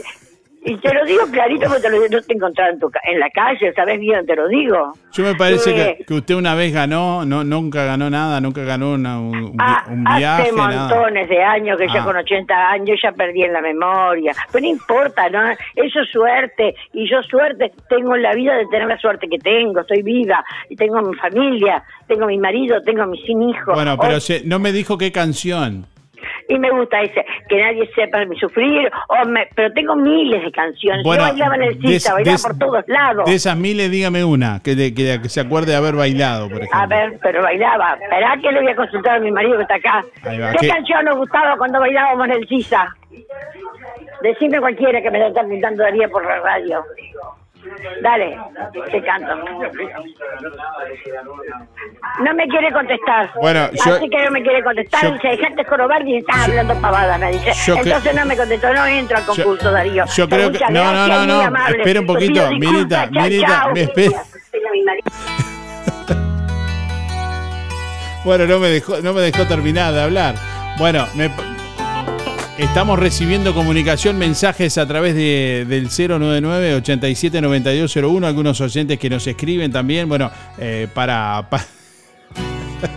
[0.64, 3.20] y te lo digo clarito porque te lo, no te he encontrado en, tu, en
[3.20, 4.92] la calle, sabes bien, te lo digo.
[5.12, 8.62] yo me parece Eh, que, que usted una vez ganó, no nunca ganó nada, nunca
[8.64, 10.88] ganó una- un, vi- Ah, un viaje, hace nada.
[10.88, 12.04] montones de años que ya Ah.
[12.04, 14.32] con 80 años ya perdí en la memoria.
[14.52, 15.40] Pero no importa, ¿no?
[15.76, 16.74] Eso es suerte.
[16.92, 19.80] Y yo suerte tengo en la vida de tener la suerte que tengo.
[19.80, 23.74] Estoy viva y tengo mi familia, tengo mi marido, tengo mis hijos.
[23.74, 25.86] Bueno, pero Hoy- se- no me dijo qué canción.
[26.48, 28.90] Y me gusta ese, que nadie sepa mi sufrir.
[29.08, 31.02] O me- pero tengo miles de canciones.
[31.04, 33.24] Bueno, yo bailaba en el de- CISA, bailaba de- por todos lados.
[33.26, 36.58] De esas miles, dígame una, que, de- que, que se acuerde de haber bailado, por
[36.58, 36.78] ejemplo.
[36.80, 37.98] A ver, pero bailaba.
[38.00, 40.04] Esperá que le voy a consultar a mi marido que está acá.
[40.26, 42.94] Va, ¿Qué, ¿qué- canción nos gustaba cuando bailábamos en el CISA?
[44.22, 46.82] Decime cualquiera que me lo está pintando Daría por la radio.
[48.02, 48.38] Dale,
[48.90, 49.34] te canto.
[52.22, 53.30] No me quiere contestar.
[53.40, 55.02] Bueno, yo- Así que no me quiere contestar.
[55.02, 57.52] yo- dice, dejate jorobar y estás hablando pavada, me dice.
[57.66, 60.04] que- Entonces no me contestó, no entro al concurso, Darío.
[60.14, 60.58] Yo creo que.
[60.70, 61.40] No, no, no, no.
[61.42, 61.78] amable.
[61.78, 62.50] Espera un poquito.
[62.52, 63.72] Mirita, chao, Mirita, chao.
[63.72, 64.22] me espera.
[68.24, 70.34] Bueno, no me dejó, no me dejó terminar de hablar.
[70.78, 71.30] Bueno, me-
[72.58, 79.26] estamos recibiendo comunicación, mensajes a través de, del 099 87 9201 algunos oyentes que nos
[79.26, 81.46] escriben también, bueno, eh, para...
[81.50, 81.64] pa-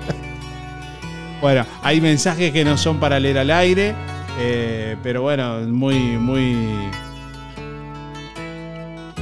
[1.41, 3.95] bueno, hay mensajes que no son para leer al aire,
[4.39, 6.55] eh, pero bueno, muy, muy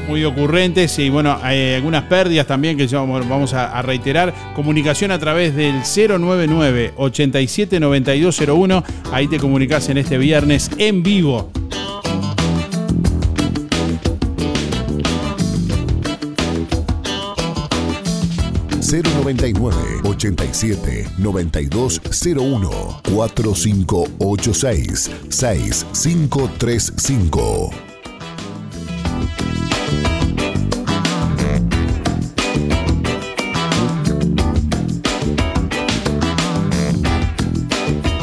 [0.08, 4.34] muy ocurrentes y bueno, hay algunas pérdidas también que vamos a reiterar.
[4.56, 8.84] Comunicación a través del 099 87 9201.
[9.12, 11.52] Ahí te comunicas en este viernes en vivo.
[18.86, 27.95] 099 87 9201 4586 6535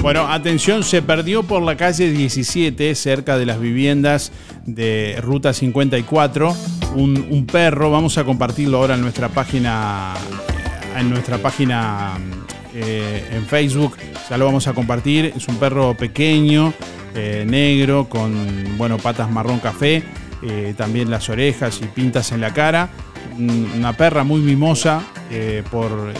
[0.03, 4.32] Bueno, atención, se perdió por la calle 17, cerca de las viviendas
[4.66, 6.57] de Ruta 54,
[6.96, 7.90] un, un perro.
[7.92, 10.12] Vamos a compartirlo ahora en nuestra página,
[10.98, 12.14] en nuestra página
[12.74, 13.96] eh, en Facebook.
[14.28, 15.32] Ya lo vamos a compartir.
[15.36, 16.74] Es un perro pequeño,
[17.14, 20.03] eh, negro, con bueno, patas marrón café,
[20.42, 22.88] eh, también las orejas y pintas en la cara.
[23.38, 25.00] Un- Una perra muy mimosa
[25.70, 26.12] por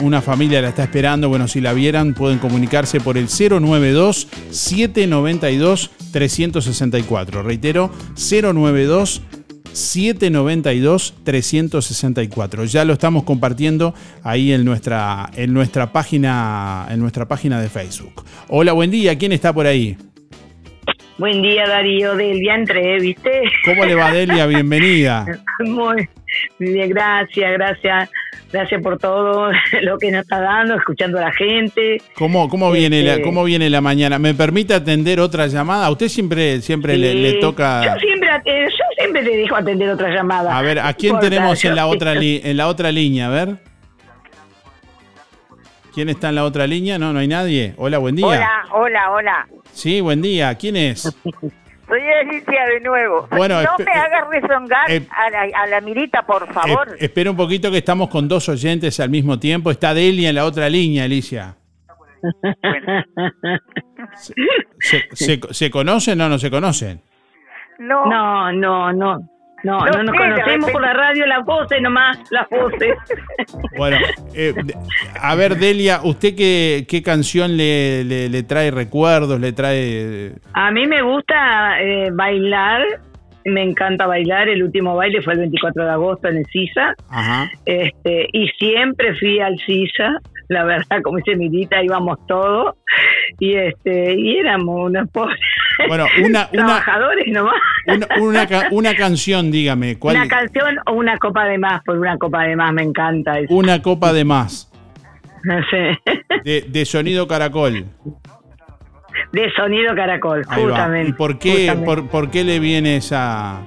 [0.00, 1.28] una familia la está esperando.
[1.28, 7.42] Bueno, si la vieran, pueden comunicarse por el 092 792 364.
[7.42, 9.22] Reitero, 092
[9.72, 12.64] 792 364.
[12.64, 18.24] Ya lo estamos compartiendo ahí en nuestra en nuestra página en nuestra página de Facebook.
[18.48, 19.16] Hola, buen día.
[19.18, 19.96] ¿Quién está por ahí?
[21.18, 23.42] Buen día, Darío, del día entré, ¿viste?
[23.64, 24.46] ¿Cómo le va, Delia?
[24.46, 25.24] Bienvenida.
[25.64, 26.06] Muy
[26.58, 28.10] gracias, gracias.
[28.52, 29.50] Gracias por todo
[29.82, 32.00] lo que nos está dando, escuchando a la gente.
[32.14, 34.18] ¿Cómo, cómo, viene la, Este- ¿Cómo viene la mañana?
[34.18, 35.86] ¿Me permite atender otra llamada?
[35.86, 37.18] A usted siempre, siempre le, Sí.
[37.18, 37.84] le toca...
[37.84, 40.56] Yo siempre, eh, yo siempre te dejo atender otra llamada.
[40.56, 43.26] A ver, ¿a quién importa, tenemos en la otra li- en la otra línea?
[43.26, 43.56] A ver.
[45.92, 46.98] ¿Quién está en la otra línea?
[46.98, 47.72] No, no hay nadie.
[47.78, 48.26] Hola, buen día.
[48.26, 49.46] Hola, hola, hola.
[49.72, 50.54] Sí, buen día.
[50.54, 51.10] ¿Quién es?
[51.88, 53.28] Soy Alicia de nuevo.
[53.30, 56.88] Bueno, no me hagas rezongar eh, a, la, a la mirita, por favor.
[56.92, 59.70] Eh, espera un poquito que estamos con dos oyentes al mismo tiempo.
[59.70, 61.54] Está Delia en la otra línea, Alicia.
[64.80, 67.00] ¿Se, se, se conocen o no se conocen?
[67.78, 68.06] no.
[68.06, 69.28] No, no, no.
[69.66, 72.94] No, No no, nos conocemos por la radio, las voces nomás, las voces.
[73.76, 73.98] Bueno,
[74.34, 74.54] eh,
[75.20, 79.38] a ver, Delia, ¿usted qué, qué canción le, le- le trae recuerdos?
[79.40, 80.32] ¿Le trae...?
[80.54, 82.82] A mí me gusta eh, bailar,
[83.44, 84.48] me encanta bailar.
[84.48, 86.94] El último baile fue el 24 de agosto en el CISA.
[87.10, 87.50] Ajá.
[87.66, 92.74] Este, y siempre fui al CISA, la verdad, como dice Mirita, íbamos todos.
[93.38, 95.38] Y este y éramos unos pobres
[95.88, 97.54] Bueno, una, una, trabajadores nomás.
[97.86, 99.98] una, una una canción, dígame.
[99.98, 100.16] ¿cuál?
[100.16, 103.54] Una canción o una copa de más, por una copa de más me encanta eso.
[103.54, 104.72] Una copa de más.
[105.70, 106.12] Sí.
[106.44, 107.84] De, de sonido caracol.
[109.32, 110.70] De sonido caracol, Ahí va.
[110.70, 111.10] justamente.
[111.10, 113.62] ¿Y por qué, por, por qué le viene esa...?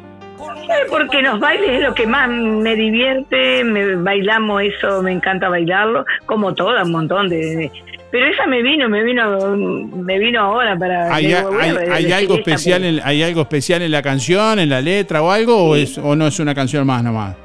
[0.70, 5.50] Eh, Porque los bailes es lo que más me divierte, me bailamos eso, me encanta
[5.50, 7.72] bailarlo, como toda, un montón de, de-
[8.12, 11.14] pero esa me vino, me vino, me vino ahora para.
[11.14, 14.58] ¿Hay, digo, hay- bueno, hay elegí algo especial en, ¿Hay algo especial en la canción,
[14.60, 15.64] en la letra o algo?
[15.64, 17.36] O, es, ¿O no es una canción más nomás?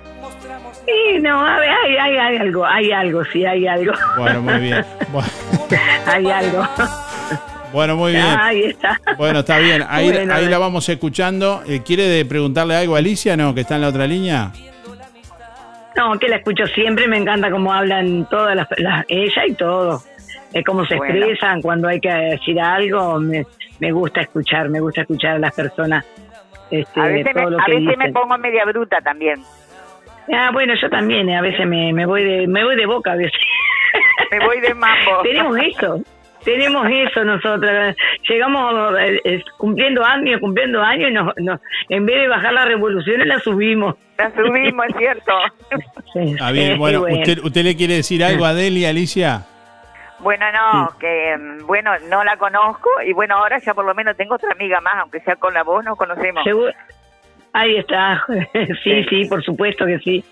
[0.86, 3.92] Sí, no, a ver, hay, hay, hay algo, hay algo, sí, hay algo.
[4.18, 4.84] Bueno, muy bien.
[5.12, 5.28] Bueno,
[6.06, 6.66] hay algo.
[7.74, 8.24] Bueno, muy bien.
[8.24, 8.98] Ahí está.
[9.18, 9.84] Bueno, está bien.
[9.88, 11.62] Ahí, Bueno, ahí a la vamos escuchando.
[11.68, 13.54] Eh, ¿Quiere de preguntarle algo a Alicia, no?
[13.54, 14.50] Que está en la otra línea.
[15.96, 20.02] No, que la escucho siempre, me encanta cómo hablan todas las, las- ella y todo.
[20.52, 21.14] Es cómo se Bueno.
[21.14, 23.44] expresan cuando hay que decir algo, me,
[23.80, 26.04] me gusta escuchar, me gusta escuchar a las personas.
[26.70, 28.12] Este, a veces, me, lo a que veces me dicen.
[28.12, 29.40] pongo media bruta también.
[30.32, 33.12] Ah, bueno, yo también, eh, a veces me, me voy de me voy de boca
[33.12, 33.32] a veces.
[34.32, 35.18] Me voy de mambo.
[35.22, 36.00] Tenemos eso.
[36.44, 37.96] Tenemos eso nosotros.
[38.28, 42.66] Llegamos eh, eh, cumpliendo años, cumpliendo años y nos, nos- en vez de bajar las
[42.66, 43.94] revoluciones la subimos.
[44.18, 45.32] La subimos, es cierto.
[46.14, 47.02] Está bien, Eh, bueno.
[47.02, 49.46] ¿usted, ¿usted le quiere decir algo a Delia, Alicia?
[50.20, 54.16] Bueno, no, que mm, bueno, no la conozco y bueno, ahora ya por lo menos
[54.16, 56.44] tengo otra amiga más, aunque sea con la voz, nos conocemos.
[56.44, 56.72] Seguro,
[57.52, 58.24] Ahí está.
[58.82, 60.24] Sí, sí, por supuesto que sí.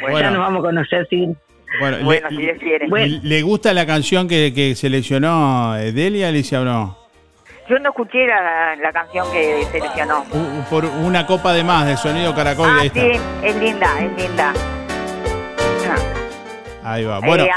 [0.00, 0.18] Bueno.
[0.20, 1.34] Ya nos vamos a conocer, sí.
[1.80, 2.84] Bueno, Bueno, le, si Dios quiere.
[2.86, 3.20] le- Bueno.
[3.22, 6.98] ¿le gusta la canción que, que seleccionó eh, Delia, Alicia, o no?
[7.68, 10.24] Yo no escuché la, la canción que seleccionó.
[10.32, 12.68] U- Por una copa de más de sonido caracol.
[12.70, 13.00] Ah, ahí está.
[13.00, 13.10] sí,
[13.42, 14.52] es linda, es linda.
[16.84, 17.18] Ahí va.
[17.20, 17.50] Bueno, eh,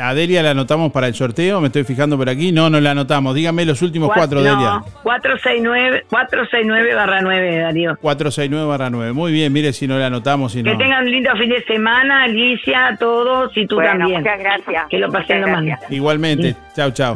[0.00, 1.60] a Delia la anotamos para el sorteo.
[1.60, 2.52] Me estoy fijando por aquí.
[2.52, 3.34] No, no la anotamos.
[3.34, 4.80] Dígame los últimos cuatro, no, Delia.
[5.02, 7.96] 469, 469 barra 9, Darío.
[8.00, 9.12] 469 barra 9.
[9.12, 10.52] Muy bien, mire si no la anotamos.
[10.52, 10.78] Si Que no.
[10.78, 14.20] tengan un lindo fin de semana, Alicia, todos y tú Bueno, también.
[14.20, 14.84] muchas gracias.
[14.90, 15.64] Que lo pasen lo más.
[15.90, 16.54] Igualmente.
[16.74, 17.14] Chao, chao.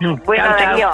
[0.00, 0.44] Bueno.
[0.48, 0.90] Darío,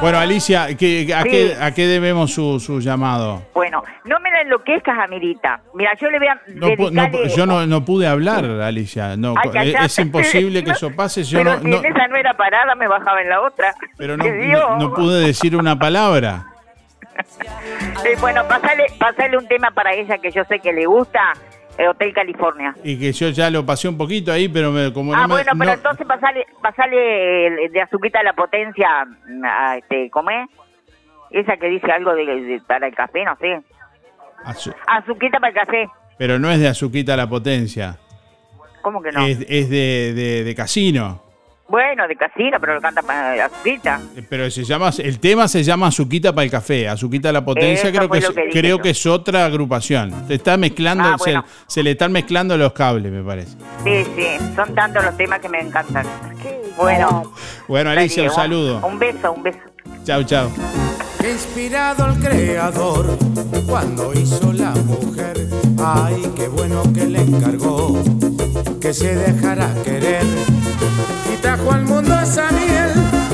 [0.00, 1.30] Bueno, Alicia, ¿qué- a, Sí.
[1.30, 3.42] qué, ¿a qué debemos su, su llamado?
[3.54, 5.60] bueno, no me la enloquezcas, Amirita.
[5.74, 9.16] Mira, yo le voy a No no yo no, no pude hablar, Alicia.
[9.16, 11.22] No, Ay, es- imposible que eso pase.
[11.22, 13.74] Yo Pero no, si no- en esa no era parada, me bajaba en la otra.
[13.96, 14.16] pero
[14.78, 16.46] no, pude decir una palabra.
[18.20, 21.20] Bueno, pasale, pasale un tema para ella que yo sé que le gusta,
[21.88, 22.74] Hotel California.
[22.84, 25.34] Y que yo ya lo pasé un poquito ahí, pero me- como ah, no me.
[25.34, 30.30] bueno, pero no- entonces pasale, pasale de Azuquita a la Potencia, mm, a, este, ¿cómo
[30.30, 30.48] es?
[31.30, 33.60] Esa que dice algo de, de- para el café, no sé.
[34.44, 35.88] azu- Azuquita para el café.
[36.18, 37.96] pero no es de Azuquita la potencia.
[38.82, 39.24] ¿Cómo que no?
[39.26, 41.22] Es, es de, de- de casino.
[41.70, 44.00] Bueno, de casino, pero lo canta para Azuquita.
[44.16, 46.88] Eh, Pero se llama, el tema se llama Azuquita para el café.
[46.88, 48.82] Azuquita la potencia Eso creo que, es, que dije creo yo.
[48.82, 50.12] que es otra agrupación.
[50.26, 51.44] Se está mezclando, Ah, se- bueno.
[51.68, 53.56] se, le están mezclando los cables, me parece.
[53.84, 56.04] Sí, sí, son tantos los temas que me encantan.
[56.76, 57.32] Bueno,
[57.68, 58.84] Bueno, Alicia, un saludo.
[58.84, 59.58] Un beso, un beso.
[60.04, 60.50] Chau, chau.
[61.22, 63.16] Inspirado el creador
[63.68, 65.36] cuando hizo la mujer.
[65.78, 68.02] Ay, qué bueno que le encargó
[68.80, 70.24] que se dejara querer
[71.32, 72.90] y trajo al mundo esa miel.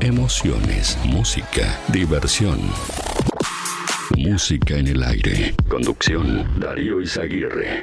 [0.00, 2.60] Emociones, música, diversión.
[4.16, 5.54] Música en el aire.
[5.68, 7.82] Conducción, Darío Izaguirre.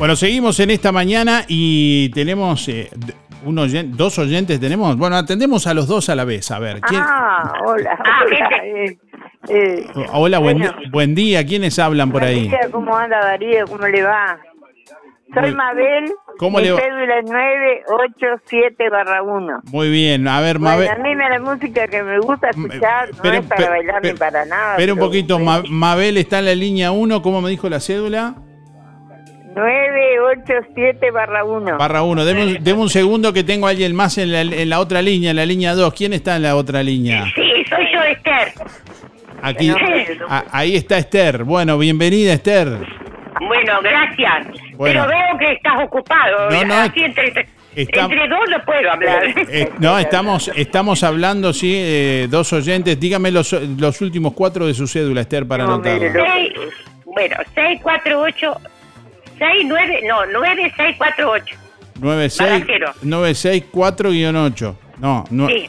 [0.00, 2.88] Bueno, seguimos en esta mañana y tenemos eh,
[3.44, 4.58] un oyen- dos oyentes.
[4.58, 6.50] Tenemos, bueno, atendemos a los dos a la vez.
[6.50, 7.02] A ver, ¿quién?
[7.04, 7.98] Ah, hola.
[8.24, 8.96] hola, eh,
[9.50, 10.74] eh, Hola, buen, bueno.
[10.90, 11.44] buen día.
[11.44, 12.48] ¿Quiénes hablan por ahí?
[12.48, 13.66] María, ¿Cómo anda Darío?
[13.66, 14.38] ¿Cómo le va?
[15.34, 16.10] Soy Mabel.
[16.38, 16.80] ¿Cómo mi le va?
[16.80, 19.60] cédula es 987 barra 1.
[19.70, 20.26] Muy bien.
[20.26, 20.88] A ver, Bueno, Mabel.
[20.88, 24.02] a mí me la música que me gusta escuchar, no pero- es para pero- bailar
[24.02, 24.70] ni para nada.
[24.72, 25.38] Espera un pero poquito.
[25.38, 27.20] Ma- Mabel está en la línea 1.
[27.20, 28.34] ¿Cómo me dijo la cédula?
[29.54, 31.78] 987 barra 1.
[31.78, 32.24] Barra 1.
[32.24, 35.02] Deme, un- deme un segundo que tengo a alguien más en la, en la otra
[35.02, 35.92] línea, en la línea 2.
[35.94, 37.24] ¿Quién está en la otra línea?
[37.34, 38.52] Sí, soy yo, Esther.
[39.42, 39.70] Aquí.
[40.28, 41.44] A- ahí está Esther.
[41.44, 42.68] Bueno, bienvenida Esther.
[43.40, 44.46] Bueno, gracias.
[44.76, 45.04] Bueno.
[45.06, 46.50] Pero veo que estás ocupado.
[46.50, 47.28] No, no, Así entre,
[47.74, 49.22] está- entre dos no puedo hablar.
[49.48, 53.00] Eh, no, estamos, estamos hablando, sí, eh, dos oyentes.
[53.00, 56.12] Dígame los, los últimos cuatro de su cédula, Esther, para anotarlo.
[56.12, 56.52] Seis-
[57.06, 58.56] bueno, 648,
[59.40, 61.56] 69, no, 9648.
[61.98, 62.92] 96, Barra cero.
[63.02, 64.74] 964-8.
[65.00, 65.68] No, no Sí.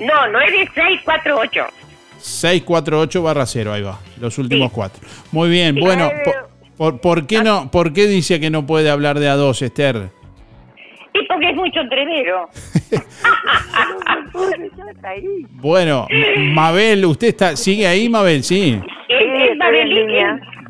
[0.00, 1.66] No, 9648.
[2.18, 3.98] 648 barra 0, ahí va.
[4.20, 5.00] Los últimos cuatro.
[5.32, 9.18] Muy bien, bueno, por, por- por qué no, ¿por qué dice que no puede hablar
[9.18, 10.10] de a dos, Esther?
[11.14, 12.48] Y porque es mucho entrevero.
[15.52, 16.06] Bueno,
[16.54, 18.42] Mabel, ¿usted está, sigue ahí, Mabel?
[18.42, 18.80] Sí.
[19.08, 19.90] Es, es Mabel,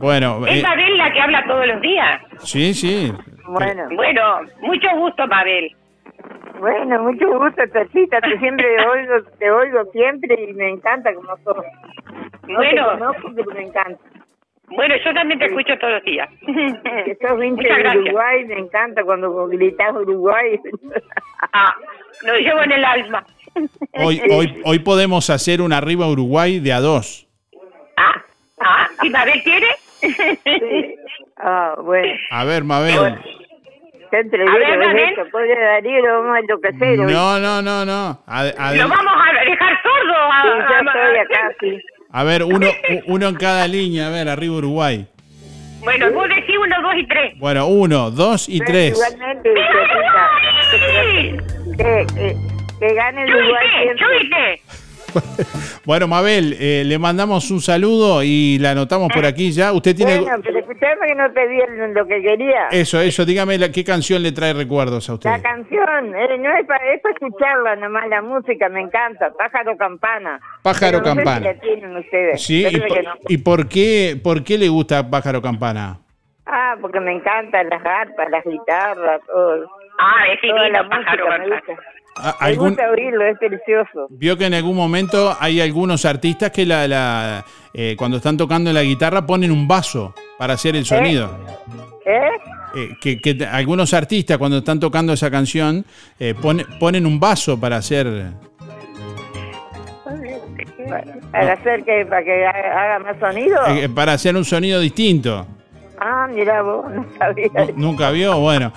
[0.01, 2.21] Bueno, es eh, Mabel la que habla todos los días.
[2.43, 3.13] sí, sí.
[3.47, 3.89] Bueno.
[3.95, 5.71] Bueno, mucho gusto, Mabel.
[6.59, 8.21] Bueno, mucho gusto, Tachita.
[8.21, 11.57] Te siempre oigo, te oigo siempre y me encanta como sos.
[12.49, 12.71] No Bueno.
[12.71, 14.01] te conozco, pero me encanta.
[14.69, 16.29] Bueno, yo también te escucho todos los días.
[17.05, 17.99] Que sos hincha de.
[17.99, 20.59] Uruguay, me encanta cuando gritas Uruguay.
[21.53, 21.75] Ah,
[22.23, 23.25] lo llevo en el alma.
[23.95, 27.27] Hoy, hoy, hoy podemos hacer un arriba Uruguay de a dos.
[27.97, 29.67] Ah, ¿y Mabel quiere?
[31.37, 32.13] Ah, bueno.
[32.31, 32.99] A ver, Mabel.
[32.99, 33.01] A
[34.13, 34.99] ver, es Mabel.
[34.99, 35.23] esto.
[35.31, 37.13] Pobre Darío, lo vamos a enloquecer hoy.
[37.13, 38.09] No, no, no, no.
[38.27, 40.15] Lo vamos a dejar sordo.
[40.15, 41.81] A, Sí, a- yo estoy acá, sí.
[42.13, 42.67] A ver, uno,
[43.07, 44.09] uno en cada línea.
[44.09, 45.07] A ver, arriba Uruguay.
[45.83, 47.39] Bueno, vos decís uno, dos y tres.
[47.39, 48.93] Bueno, uno, dos y tres.
[48.93, 49.55] Igualmente.
[51.79, 52.37] Que, que,
[52.81, 54.61] que gane el Uruguay siempre.
[55.85, 59.73] Bueno, Mabel, eh, le mandamos un saludo y la anotamos por aquí ya.
[59.73, 60.21] Usted tiene...
[60.21, 62.69] Bueno, pero escuchame que no te di el- lo que quería.
[62.71, 65.31] Eso, eso, dígame la- qué canción le trae recuerdos a usted.
[65.31, 69.31] La canción, eh, no es para, es para escucharla nomás, la música, me encanta.
[69.39, 70.39] Pájaro Campana.
[70.63, 71.39] Pájaro Pero no sé Campana.
[71.39, 72.43] si la tienen ustedes.
[72.43, 73.15] Sí, y, por, que no.
[73.29, 75.99] ¿y por qué, por qué le gusta Pájaro Campana?
[76.47, 79.67] Ah, porque me encantan las arpas, las guitarras, todo.
[79.99, 81.81] Ah, es divino, Pájaro música me Campana.
[82.17, 84.07] Algún- gusta oírlo, es precioso.
[84.11, 88.73] Vio que en algún momento hay algunos artistas que la, la, eh, cuando están tocando
[88.73, 91.31] la guitarra ponen un vaso para hacer el sonido.
[92.05, 92.21] ¿Eh?
[92.75, 95.85] Eh, que, que algunos artistas cuando están tocando esa canción
[96.19, 98.07] eh, pone- ponen un vaso para hacer...
[101.33, 103.59] Para hacer que, para que haga haga más sonido.
[103.69, 105.47] eh, para hacer un sonido distinto.
[106.01, 107.49] Ah, mira vos, no sabía.
[107.53, 108.39] Nu- ¿Nunca vio?
[108.41, 108.73] Bueno,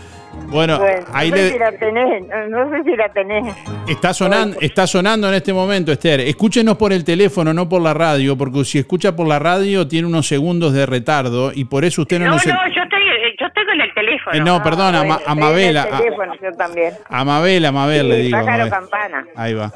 [0.48, 3.56] bueno, Bueno, ahí no sé le, si la tenés, no, no sé si la tenés.
[3.88, 6.20] Está sonando, está sonando en este momento, Esther.
[6.22, 10.08] Escúchenos por el teléfono, no por la radio, porque si escucha por la radio tiene
[10.08, 12.46] unos segundos de retardo y por eso usted no, No, nos...
[12.46, 13.02] no, yo estoy,
[13.40, 14.36] yo estoy con el teléfono.
[14.36, 16.94] Eh, no, perdón, a, Ma- a Mabel, a, El teléfono, yo también.
[17.10, 18.38] a Mabel, a Mabel le digo.
[18.40, 19.26] pájaro campana.
[19.36, 19.72] Ahí va.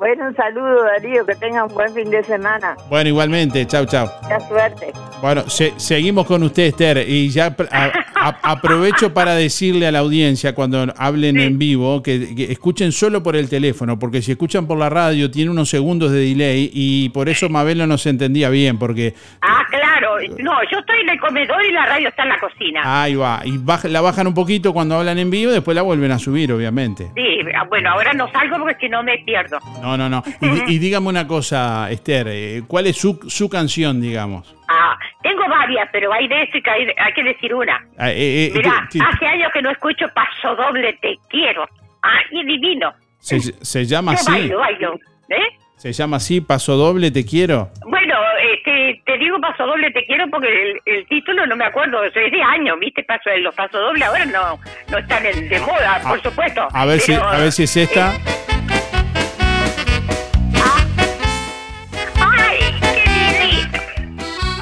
[0.00, 2.74] Bueno, un saludo, Darío, que tenga un buen fin de semana.
[2.88, 4.08] Bueno, igualmente, chau, chau.
[4.22, 4.92] Mucha suerte.
[5.20, 7.92] Bueno, se- seguimos con usted, Esther, y ya pr- a-
[8.28, 13.22] a- aprovecho para decirle a la audiencia cuando hablen en vivo que, que escuchen solo
[13.22, 17.10] por el teléfono, porque si escuchan por la radio tiene unos segundos de delay y
[17.10, 20.16] por eso Mabel no nos entendía bien, porque Ah, claro.
[20.38, 23.02] No, yo estoy en el comedor y la radio está en la cocina.
[23.02, 26.10] ahí va, y baja- la bajan un poquito cuando hablan en vivo, después la vuelven
[26.10, 27.10] a subir, obviamente.
[27.14, 29.58] Sí, ah, bueno, ahora no salgo porque si no me pierdo.
[29.82, 30.22] No, no, no.
[30.40, 34.54] Y, y dígame una cosa, Esther, eh, ¿cuál es su, su canción, digamos?
[34.68, 37.84] Ah, tengo varias, pero hay de que hay, hay que decir una.
[37.98, 41.66] Ah, eh, eh, Mirá, hace años que no escucho Paso Doble Te Quiero.
[42.02, 42.92] Ah, y divino.
[43.18, 44.94] se, se llama Yo así, bailo, bailo.
[45.28, 45.56] ¿Eh?
[45.76, 47.70] se llama así, Paso Doble, Te Quiero.
[47.86, 48.14] Bueno,
[48.52, 52.12] este, te digo Paso Doble Te Quiero porque el, el título no me acuerdo, es
[52.14, 53.02] de años, ¿viste?
[53.04, 54.58] Paso, los Paso Doble ahora no,
[54.90, 56.68] no están en- de moda, por supuesto.
[56.72, 58.12] A ver, si, a ver si es esta.
[58.12, 58.49] ¡Ay,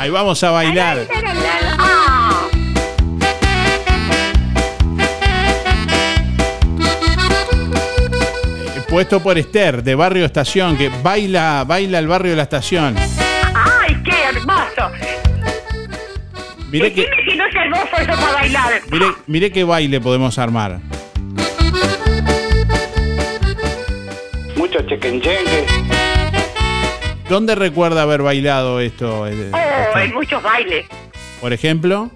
[0.09, 1.07] Ahí vamos a bailar.
[8.89, 12.97] Puesto por Esther, de Barrio Estación, que baila, baila el barrio de la estación.
[12.97, 14.91] ¡Ay, qué hermoso!
[16.71, 18.81] Mire que, si no es hermoso eso para bailar.
[18.91, 20.81] mire, mire qué baile podemos armar.
[24.57, 25.98] Mucho chequenchengue.
[27.29, 29.27] ¿Dónde recuerda haber bailado esto?
[29.27, 29.51] eh,
[29.95, 30.87] Oh, en muchos bailes.
[31.41, 32.11] Por ejemplo,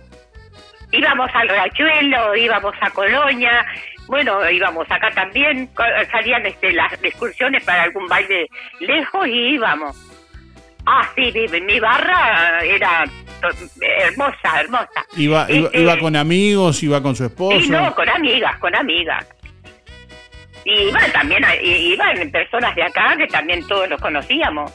[0.95, 3.65] Íbamos al Riachuelo, íbamos a Colonia,
[4.09, 5.71] bueno, íbamos acá también,
[6.11, 8.47] salían este, las excursiones para algún baile
[8.79, 9.97] lejos y íbamos.
[10.85, 13.05] Ah, sí, mi, mi barra era
[14.07, 15.07] hermosa, hermosa.
[15.17, 17.59] iba, iba, Este, iba con amigos, iba con su esposo.
[17.59, 19.27] Sí, no, con amigas, con amigas.
[20.67, 24.71] Y iban también, iban personas de acá que también todos los conocíamos,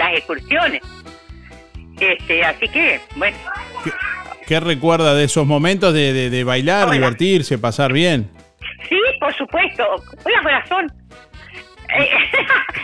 [0.00, 0.80] las excursiones.
[2.00, 3.36] Este, así que, bueno,
[4.46, 6.94] ¿Qué recuerda de esos momentos de, de- de bailar, Hola.
[6.94, 8.28] divertirse, pasar bien?
[8.88, 9.84] sí, por supuesto.
[10.24, 10.92] Hola, corazón.
[11.96, 12.08] Eh,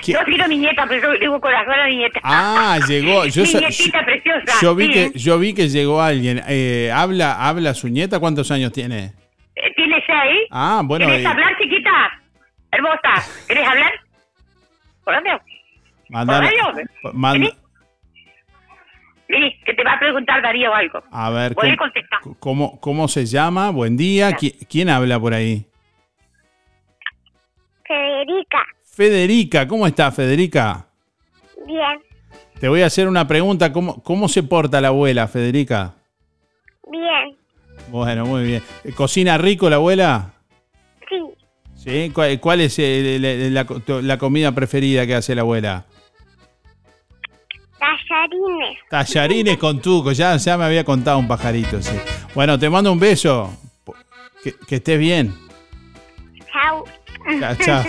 [0.13, 2.21] no quiero mi nieta, pero yo digo corazón a mi nieta.
[2.23, 3.25] Ah, llegó.
[3.35, 3.51] Yo, mi
[4.05, 4.59] preciosa.
[4.63, 4.93] yo vi sí.
[4.93, 6.43] que yo vi que llegó alguien.
[6.49, 8.21] Eh, habla habla su nieta.
[8.21, 9.13] ¿Cuántos años tiene?
[9.57, 10.39] Eh, ¿Tienes ahí?
[10.51, 11.07] Ah, bueno.
[11.07, 11.91] ¿Querés eh, hablar, chiquita?
[12.73, 13.25] Hermosa.
[13.49, 13.93] ¿Querés hablar?
[15.05, 15.31] ¿Por dónde?
[16.09, 16.41] Manda-.
[19.29, 21.03] Vení, que te va a preguntar Darío algo.
[21.11, 22.21] a ver Voy a ¿cómo, contestar.
[22.39, 23.71] cómo, cómo se llama.
[23.71, 24.31] Buen día.
[24.37, 25.67] ¿Qui- ¿Quién habla por ahí?
[27.87, 29.67] Federica, Federica.
[29.69, 30.87] ¿Cómo está, Federica?
[31.67, 31.99] bien,
[32.61, 33.73] Te voy a hacer una pregunta.
[33.73, 35.95] ¿Cómo, cómo se porta la abuela, Federica?
[36.89, 37.37] bien,
[37.89, 38.63] Bueno, muy bien.
[38.95, 40.35] ¿Cocina rico la abuela?
[41.09, 41.17] sí,
[41.75, 42.11] ¿Sí?
[42.15, 43.19] ¿Cuál, cuál es eh,
[43.51, 45.85] la, la- la comida preferida que hace la abuela?
[48.09, 48.79] Tallarines.
[48.89, 51.97] Tallarines con tuco, ya, ya me había contado un pajarito, sí.
[52.35, 53.53] Bueno, te mando un beso.
[54.43, 55.35] Que, que estés bien.
[56.53, 56.85] Chao,
[57.65, 57.85] chao.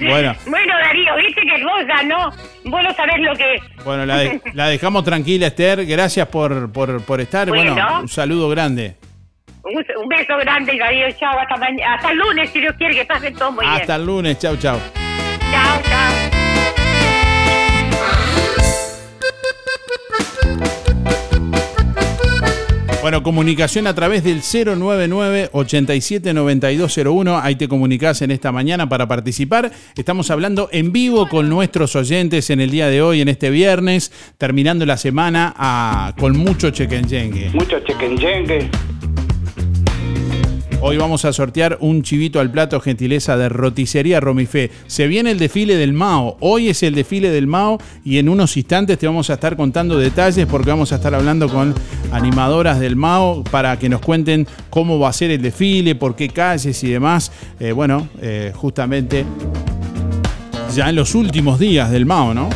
[0.00, 0.34] Bueno.
[0.46, 2.30] Bueno, Darío, viste que vos ganó.
[2.64, 3.62] Vos no sabés lo que es.
[3.84, 5.84] Bueno, la, de- la dejamos tranquila, Esther.
[5.86, 7.48] Gracias por, por, por estar.
[7.48, 8.00] Bueno, Bueno.
[8.00, 8.96] un saludo grande.
[9.64, 11.06] Un, un beso grande, Darío.
[11.18, 14.00] Chao, hasta, mañana, hasta el lunes, si Dios quiere que pasen todo muy Hasta bien.
[14.00, 14.38] el lunes.
[14.38, 14.78] Chau, chau.
[15.50, 16.09] Chao, chao.
[23.02, 27.40] Bueno, comunicación a través del 099-879201.
[27.42, 29.72] Ahí te comunicas en esta mañana para participar.
[29.96, 34.12] Estamos hablando en vivo con nuestros oyentes en el día de hoy, en este viernes,
[34.36, 37.48] terminando la semana ah, con mucho chequenyengue.
[37.54, 38.68] Mucho chequenyengue.
[40.82, 44.70] Hoy vamos a sortear un chivito al plato gentileza de Roticería Romifé.
[44.86, 46.38] Se viene el desfile del Mao.
[46.40, 49.98] Hoy es el desfile del Mao y en unos instantes te vamos a estar contando
[49.98, 51.74] detalles porque vamos a estar hablando con
[52.12, 56.30] animadoras del Mao para que nos cuenten cómo va a ser el desfile, por qué
[56.30, 57.30] calles y demás.
[57.60, 59.26] Eh, bueno, eh, justamente
[60.74, 62.48] ya en los últimos días del Mao, ¿no?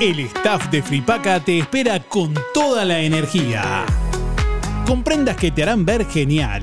[0.00, 3.86] El staff de Fripaca te espera con toda la energía.
[4.86, 6.62] Con prendas que te harán ver genial,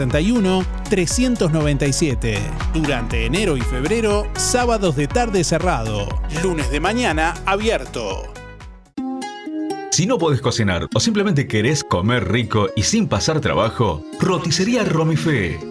[0.09, 2.37] 093-561-397.
[2.73, 6.07] Durante enero y febrero, sábados de tarde cerrado.
[6.43, 8.31] Lunes de mañana abierto.
[9.91, 15.70] Si no podés cocinar o simplemente querés comer rico y sin pasar trabajo, roticería Romifé.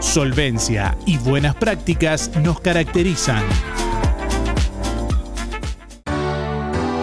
[0.00, 3.42] Solvencia y buenas prácticas nos caracterizan.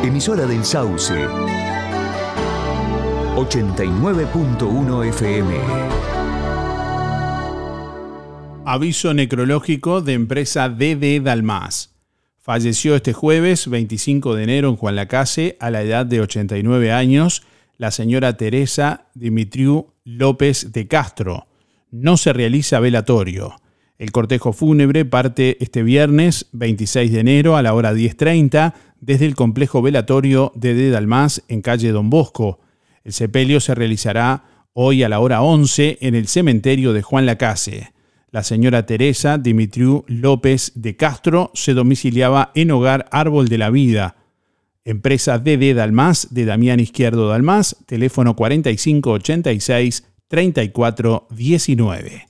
[0.03, 1.13] Emisora del Sauce.
[3.35, 5.55] 89.1 FM.
[8.65, 11.95] Aviso necrológico de empresa DD Dalmas.
[12.37, 17.43] Falleció este jueves 25 de enero en Juan Lacase a la edad de 89 años
[17.81, 21.47] la señora Teresa Dimitriu López de Castro.
[21.91, 23.55] No se realiza velatorio.
[23.97, 29.35] El cortejo fúnebre parte este viernes 26 de enero a la hora 10.30 desde el
[29.35, 32.61] complejo velatorio de De Dalmas en calle Don Bosco.
[33.03, 37.91] El sepelio se realizará hoy a la hora 11 en el cementerio de Juan Lacase.
[38.31, 44.15] La señora Teresa Dimitriu López de Castro se domiciliaba en Hogar Árbol de la Vida,
[44.85, 48.37] empresa DD Dalmas de Damián Izquierdo Dalmas, teléfono
[50.31, 52.27] 4586-3419.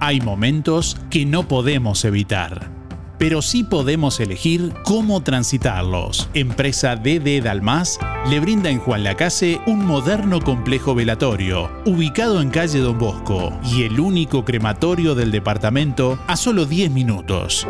[0.00, 2.70] Hay momentos que no podemos evitar,
[3.18, 6.30] pero sí podemos elegir cómo transitarlos.
[6.34, 7.98] Empresa DD Dalmas
[8.30, 13.82] le brinda en Juan Lacase un moderno complejo velatorio, ubicado en calle Don Bosco, y
[13.82, 17.66] el único crematorio del departamento a solo 10 minutos.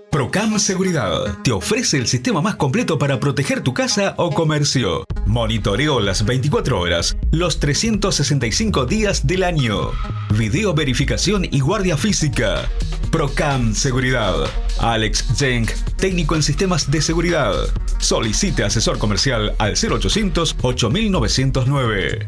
[0.10, 5.06] Procam Seguridad te ofrece el sistema más completo para proteger tu casa o comercio.
[5.32, 9.92] Monitoreo las 24 horas, los 365 días del año.
[10.38, 12.68] Video verificación y guardia física.
[13.14, 14.36] Procam Seguridad.
[14.80, 17.54] Alex Jenk, técnico en sistemas de seguridad.
[17.98, 22.28] Solicite asesor comercial al 0800 8909.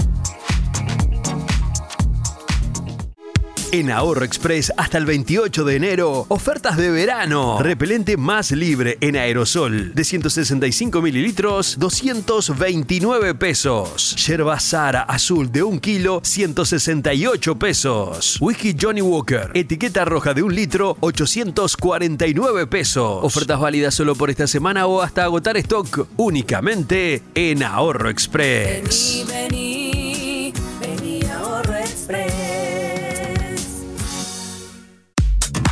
[3.73, 7.57] En Ahorro Express hasta el 28 de enero, ofertas de verano.
[7.61, 14.13] Repelente más libre en aerosol de 165 mililitros, 229 pesos.
[14.27, 18.37] Yerba Sara azul de 1 kilo, 168 pesos.
[18.41, 23.23] Whisky Johnny Walker, etiqueta roja de 1 litro, 849 pesos.
[23.23, 29.25] Ofertas válidas solo por esta semana o hasta agotar stock únicamente en Ahorro Express.
[29.29, 29.70] Vení,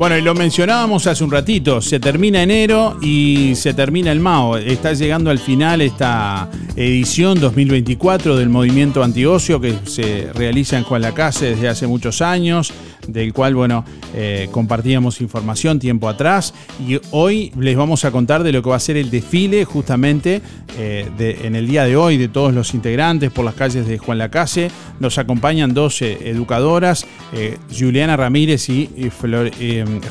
[0.00, 4.56] Bueno, y lo mencionábamos hace un ratito, se termina enero y se termina el MAO.
[4.56, 11.02] Está llegando al final esta edición 2024 del movimiento antiocio que se realiza en Juan
[11.02, 12.72] Lacase desde hace muchos años,
[13.12, 13.84] del cual, bueno,
[14.14, 16.54] eh, compartíamos información tiempo atrás
[16.86, 20.42] y hoy les vamos a contar de lo que va a ser el desfile justamente
[20.78, 23.98] eh, de- en el día de hoy de todos los integrantes por las calles de
[23.98, 24.70] Juan Lacase.
[25.00, 29.50] Nos acompañan dos eh, educadoras, eh, Juliana Ramírez y, y Flor-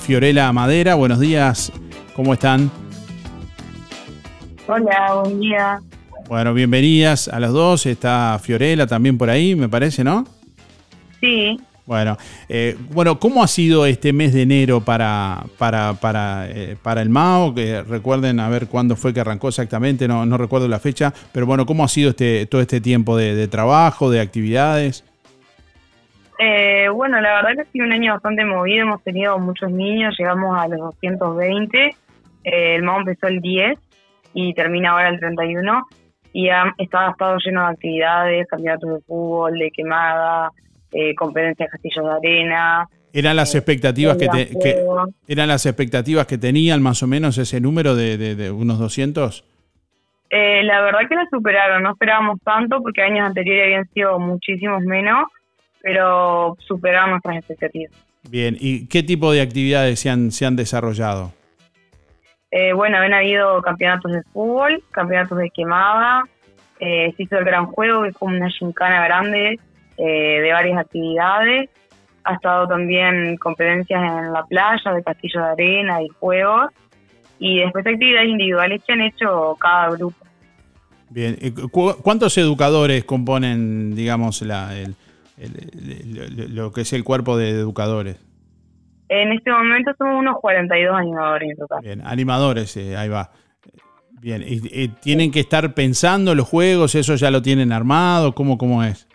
[0.01, 0.95] Fiorella Madera.
[0.95, 1.71] Buenos días,
[2.15, 2.69] ¿cómo están?
[4.67, 5.79] Hola, buen día.
[6.27, 7.85] Bueno, bienvenidas a las dos.
[7.87, 10.25] Está Fiorella también por ahí, me parece, ¿no?
[11.19, 11.59] Sí,
[11.89, 12.17] Bueno,
[12.49, 17.09] eh, bueno, ¿cómo ha sido este mes de enero para, para, para, eh, para el
[17.09, 17.55] MAO?
[17.55, 21.47] Que recuerden a ver cuándo fue que arrancó exactamente, no, no recuerdo la fecha, pero
[21.47, 25.03] bueno, ¿cómo ha sido este, todo este tiempo de, de trabajo, de actividades?
[26.37, 30.13] eh, bueno, la verdad que ha sido un año bastante movido, hemos tenido muchos niños,
[30.15, 31.87] llegamos a los 220,
[32.43, 33.79] eh, el MAO empezó el 10
[34.35, 35.87] y termina ahora el 31
[36.33, 40.51] y ha, estado lleno de actividades, campeonatos de fútbol, de quemada,
[40.91, 42.87] eh, competencias de castillos de arena.
[43.11, 44.83] ¿Eran las expectativas que, te- que-
[45.27, 49.43] eran las expectativas que tenían más o menos ese número de, de- de unos 200?
[50.29, 54.83] Eh, la verdad que la superaron, no esperábamos tanto porque años anteriores habían sido muchísimos
[54.83, 55.25] menos,
[55.81, 57.91] pero superaron nuestras expectativas.
[58.29, 61.31] Bien, ¿y qué tipo de actividades se han, se han desarrollado?
[62.51, 66.23] Eh, bueno, han habido campeonatos de fútbol, campeonatos de quemada,
[66.79, 69.59] eh, se hizo el gran juego, que es como una gincana grande
[69.99, 71.69] eh, de varias actividades.
[72.23, 76.71] Ha estado también competencias en la playa, de castillo de arena y juegos.
[77.39, 80.17] Y después actividades individuales que han hecho cada grupo.
[81.09, 84.95] Bien, ¿y cu- ¿cuántos educadores componen, digamos, la, el-
[85.37, 88.17] el- el- lo que es el cuerpo de educadores.
[89.07, 91.79] En este momento somos unos 42 animadores en total.
[91.81, 93.31] Bien, animadores, eh, ahí va.
[94.21, 98.57] Bien, y, y tienen que estar pensando los juegos, eso ya lo tienen armado, ¿cómo,
[98.57, 99.07] cómo es?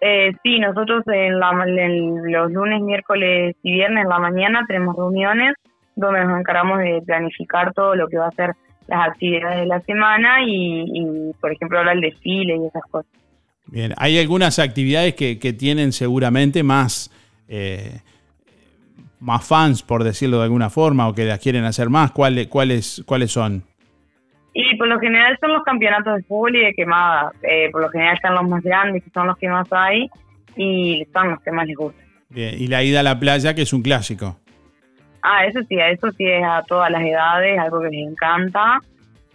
[0.00, 5.54] Eh, sí, nosotros en, la- los lunes, miércoles y viernes en la mañana tenemos reuniones
[5.96, 8.52] donde nos encargamos de planificar todo lo que va a ser
[8.86, 13.10] las actividades de la semana y, y, por ejemplo, ahora el desfile y esas cosas.
[13.66, 17.10] Bien, hay algunas actividades que, que tienen seguramente más,
[17.48, 18.00] eh,
[19.20, 22.12] más fans, por decirlo de alguna forma, o que las quieren hacer más.
[22.12, 23.64] ¿Cuáles, cuáles, cuáles son?
[24.60, 27.30] Y por lo general son los campeonatos de fútbol y de quemada.
[27.42, 30.10] Eh, por lo general están los más grandes, que son los que más hay,
[30.56, 32.04] y son los que más les gustan.
[32.28, 34.36] Bien, y la ida a la playa, que es un clásico.
[35.22, 38.80] Ah, eso sí, a eso sí es a todas las edades, algo que les encanta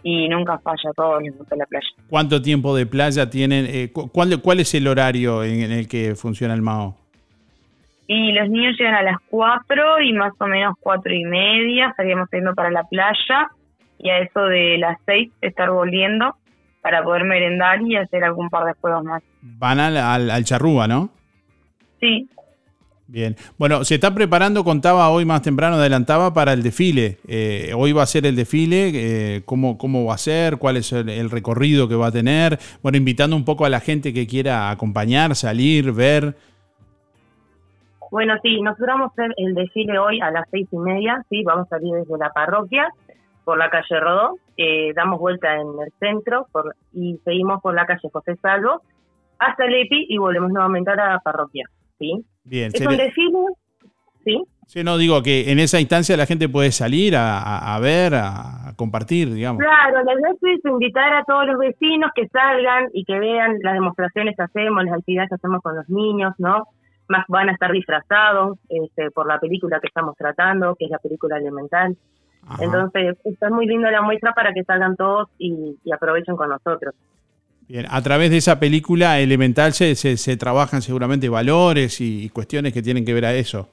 [0.02, 1.86] y nunca falla, a todos les gusta la playa.
[2.10, 3.64] ¿Cuánto tiempo de playa tienen?
[3.66, 6.96] Eh, cu- ¿cuál, ¿Cuál es el horario en, en el que funciona el MAO?
[8.06, 12.28] Y los niños llegan a las 4 y más o menos cuatro y media estaríamos
[12.30, 13.48] yendo para la playa
[14.04, 16.36] y a eso de las 6 estar volviendo
[16.82, 19.22] para poder merendar y hacer algún par de juegos más.
[19.40, 21.08] Van al, al, al Charrúa, ¿no?
[21.98, 22.28] Sí,
[23.06, 23.36] Bien.
[23.58, 27.18] Bueno, se está preparando, contaba hoy más temprano, adelantaba para el desfile.
[27.28, 30.56] Eh, hoy va a ser el desfile, eh, ¿cómo, ¿cómo va a ser?
[30.56, 32.58] ¿Cuál es el, el recorrido que va a tener?
[32.82, 36.34] Bueno, invitando un poco a la gente que quiera acompañar, salir, ver.
[38.10, 41.42] Bueno, sí, nosotros vamos a hacer el desfile hoy a las seis y media, sí,
[41.44, 42.88] vamos a salir desde la parroquia
[43.44, 47.86] por la calle Rodó, eh, damos vuelta en el centro por, y seguimos por la
[47.86, 48.82] calle José Salvo
[49.38, 51.66] hasta el EPI y volvemos nuevamente a la parroquia,
[51.98, 52.24] sí.
[52.44, 52.70] Bien.
[52.72, 53.38] Es un le- desfile,
[54.24, 57.80] sí, Sí, no digo que en esa instancia la gente puede salir a, a- a
[57.80, 59.62] ver, a, a compartir, digamos.
[59.62, 63.74] Claro, la idea es invitar a todos los vecinos que salgan y que vean las
[63.74, 66.64] demostraciones que hacemos, las actividades que hacemos con los niños, ¿no?
[67.08, 70.98] Más van a estar disfrazados este, por la película que estamos tratando, que es la
[70.98, 71.94] película elemental.
[72.60, 76.94] Entonces, está muy linda la muestra para que salgan todos y, y aprovechen con nosotros.
[77.66, 82.28] Bien, a través de esa película elemental se, se, se trabajan seguramente valores y, y
[82.28, 83.68] cuestiones que tienen que ver a eso.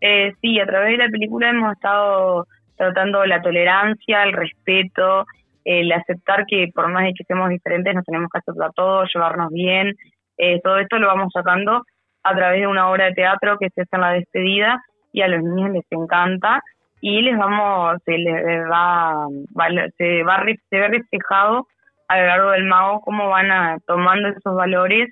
[0.00, 2.46] Eh, sí, a través de la película hemos estado
[2.76, 5.24] tratando la tolerancia, el respeto,
[5.64, 9.50] el aceptar que por más de que seamos diferentes nos tenemos que aceptar todos, llevarnos
[9.50, 9.94] bien.
[10.36, 11.82] Eh, todo esto lo vamos sacando
[12.22, 15.28] a través de una obra de teatro que se hace en la despedida y a
[15.28, 16.60] los niños les encanta
[17.06, 19.26] y les vamos, se les va,
[19.58, 21.66] va- se va se ve reflejado
[22.08, 25.10] a lo largo del mago cómo van a, tomando esos valores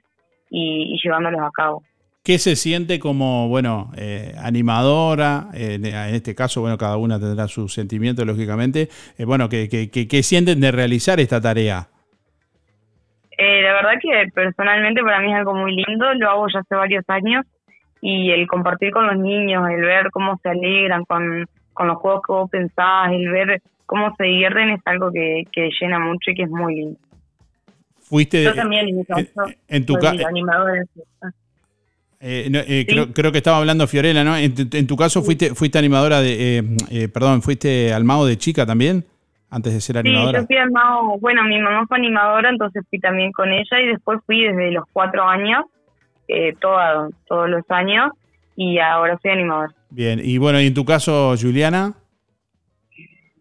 [0.49, 1.83] y- y llevándolos a cabo.
[2.25, 5.49] ¿Qué se siente como, bueno, eh, animadora?
[5.53, 8.89] eh, en, este caso, bueno, cada una tendrá sus sentimientos, lógicamente.
[9.19, 11.89] Eh, bueno, ¿qué, qué, qué- qué sienten de realizar esta tarea?
[13.37, 16.75] Eh, la verdad que personalmente para mí es algo muy lindo, lo hago ya hace
[16.75, 17.45] varios años
[18.01, 22.23] y el compartir con los niños, el ver cómo se alegran con, con los juegos
[22.27, 26.35] que vos pensás, el ver cómo se divierten es algo que, que llena mucho y
[26.35, 26.99] que es muy lindo.
[28.01, 29.31] Fuiste, Yo también, en caso,
[29.69, 30.83] en tu soy ca- animadora.
[32.21, 34.37] eh, no, eh, creo, creo que estaba hablando Fiorella, ¿no?
[34.37, 38.27] En, tu- en tu caso fuiste, fuiste animadora de, eh, eh, perdón, fuiste al mago
[38.27, 39.05] de chica también,
[39.51, 40.41] antes de ser Sí, animadora.
[40.41, 43.87] yo fui al mago, bueno, mi mamá fue animadora, entonces fui también con ella y
[43.89, 45.65] después fui desde los cuatro años,
[46.29, 48.11] eh, toda- todos los años,
[48.55, 49.73] y ahora soy animadora.
[49.95, 51.93] Bien, y bueno, y en tu caso, Juliana,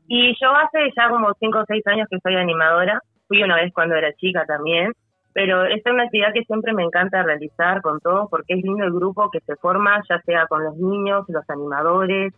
[0.05, 2.99] Y yo hace ya como cinco o seis años que soy animadora.
[3.29, 4.91] Fui una vez cuando era chica también.
[5.31, 8.83] Pero esta es una actividad que siempre me encanta realizar con todos porque es lindo
[8.83, 12.33] el grupo que se forma, ya sea con los niños, los animadores.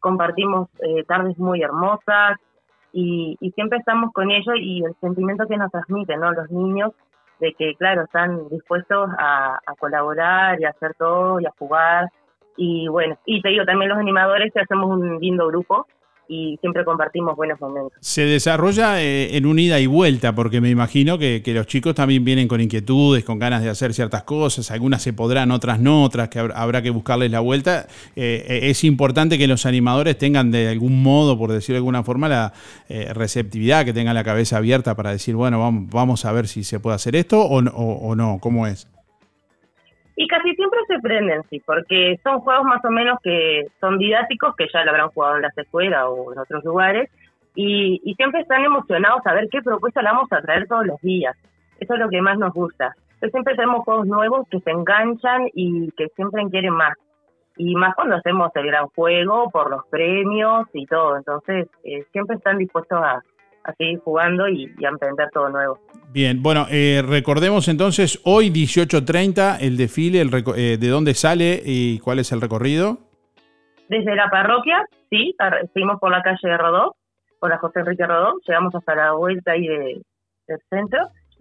[0.00, 2.38] Compartimos eh, tardes muy hermosas
[2.94, 6.32] y, y siempre estamos con ellos y el sentimiento que nos transmiten ¿no?
[6.32, 6.92] los niños
[7.38, 12.08] de que, claro, están dispuestos a, a colaborar y a hacer todo y a jugar.
[12.60, 15.86] Y bueno, y te digo, también los animadores que hacemos un lindo grupo
[16.30, 17.92] y siempre compartimos buenos momentos.
[18.02, 21.94] se desarrolla eh, en un ida y vuelta, porque me imagino que, que los chicos
[21.94, 26.02] también vienen con inquietudes, con ganas de hacer ciertas cosas, algunas se podrán, otras no,
[26.04, 27.86] otras que hab- habrá que buscarles la vuelta.
[28.14, 32.02] Eh, eh, es importante que los animadores tengan de algún modo, por decirlo de alguna
[32.02, 32.52] forma, la
[32.90, 36.62] eh, receptividad, que tengan la cabeza abierta para decir, bueno, vamos, vamos a ver si
[36.62, 38.86] se puede hacer esto o, o- o no, ¿cómo es?
[40.20, 44.56] Y casi siempre se prenden, sí, porque son juegos más o menos que son didácticos,
[44.56, 47.08] que ya lo habrán jugado en las escuelas o en otros lugares,
[47.54, 51.36] y, siempre están emocionados a ver qué propuesta le vamos a traer todos los días.
[51.78, 52.96] Eso es lo que más nos gusta.
[53.10, 56.96] Entonces siempre tenemos juegos nuevos que se enganchan y que siempre quieren más.
[57.56, 61.16] Y más cuando hacemos el gran juego por los premios y todo.
[61.16, 63.22] Entonces eh, siempre están dispuestos a,
[63.68, 65.78] a seguir jugando y, y a emprender todo nuevo.
[66.12, 71.98] Bien, bueno, eh, recordemos entonces, hoy 18.30 el desfile, el eh, de dónde sale y
[72.00, 72.98] cuál es el recorrido.
[73.88, 75.34] Desde la parroquia, sí,
[75.74, 76.94] seguimos por la calle de Rodó,
[77.40, 80.02] por la José Enrique Rodó, llegamos hasta la vuelta ahí de-
[80.46, 81.00] del centro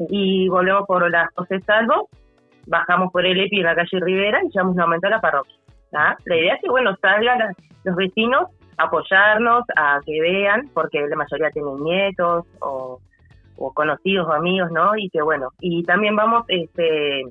[0.10, 2.10] y volvemos por la José Salvo,
[2.68, 5.56] bajamos por el EPI en la calle Rivera y llegamos nuevamente a la parroquia.
[5.92, 6.18] ¿tá?
[6.26, 7.40] La idea es que, bueno, salgan
[7.86, 13.00] los vecinos apoyarnos, a que vean, porque la mayoría tienen nietos o,
[13.74, 14.96] conocidos o amigos, ¿no?
[14.96, 17.24] Y que, bueno, y también vamos este,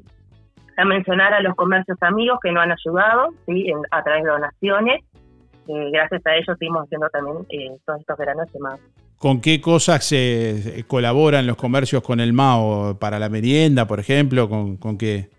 [0.77, 3.73] a mencionar a los comercios amigos que nos han ayudado, ¿sí?
[3.91, 5.05] A través de donaciones.
[5.69, 8.81] Eh, gracias a ellos seguimos haciendo también eh, todos estos veranos más.
[9.19, 12.99] ¿Con qué cosas se colaboran los comercios con el MAO?
[12.99, 14.49] ¿Para la merienda, por ejemplo?
[14.49, 15.31] ¿Con, con qué?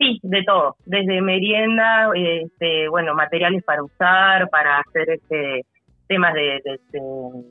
[0.00, 5.66] Sí, de todo, desde merienda, este, bueno, materiales para usar, para hacer este
[6.08, 7.44] temas de, de, de-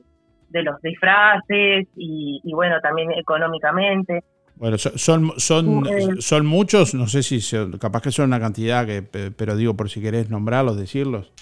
[0.50, 4.24] de los disfraces y, y, bueno, también económicamente.
[4.56, 6.08] Bueno, so- son, son, Eh.
[6.18, 9.74] son muchos, no sé si se- capaz que son una cantidad, que, pe- pero digo
[9.76, 11.32] por si querés nombrarlos, decirlos.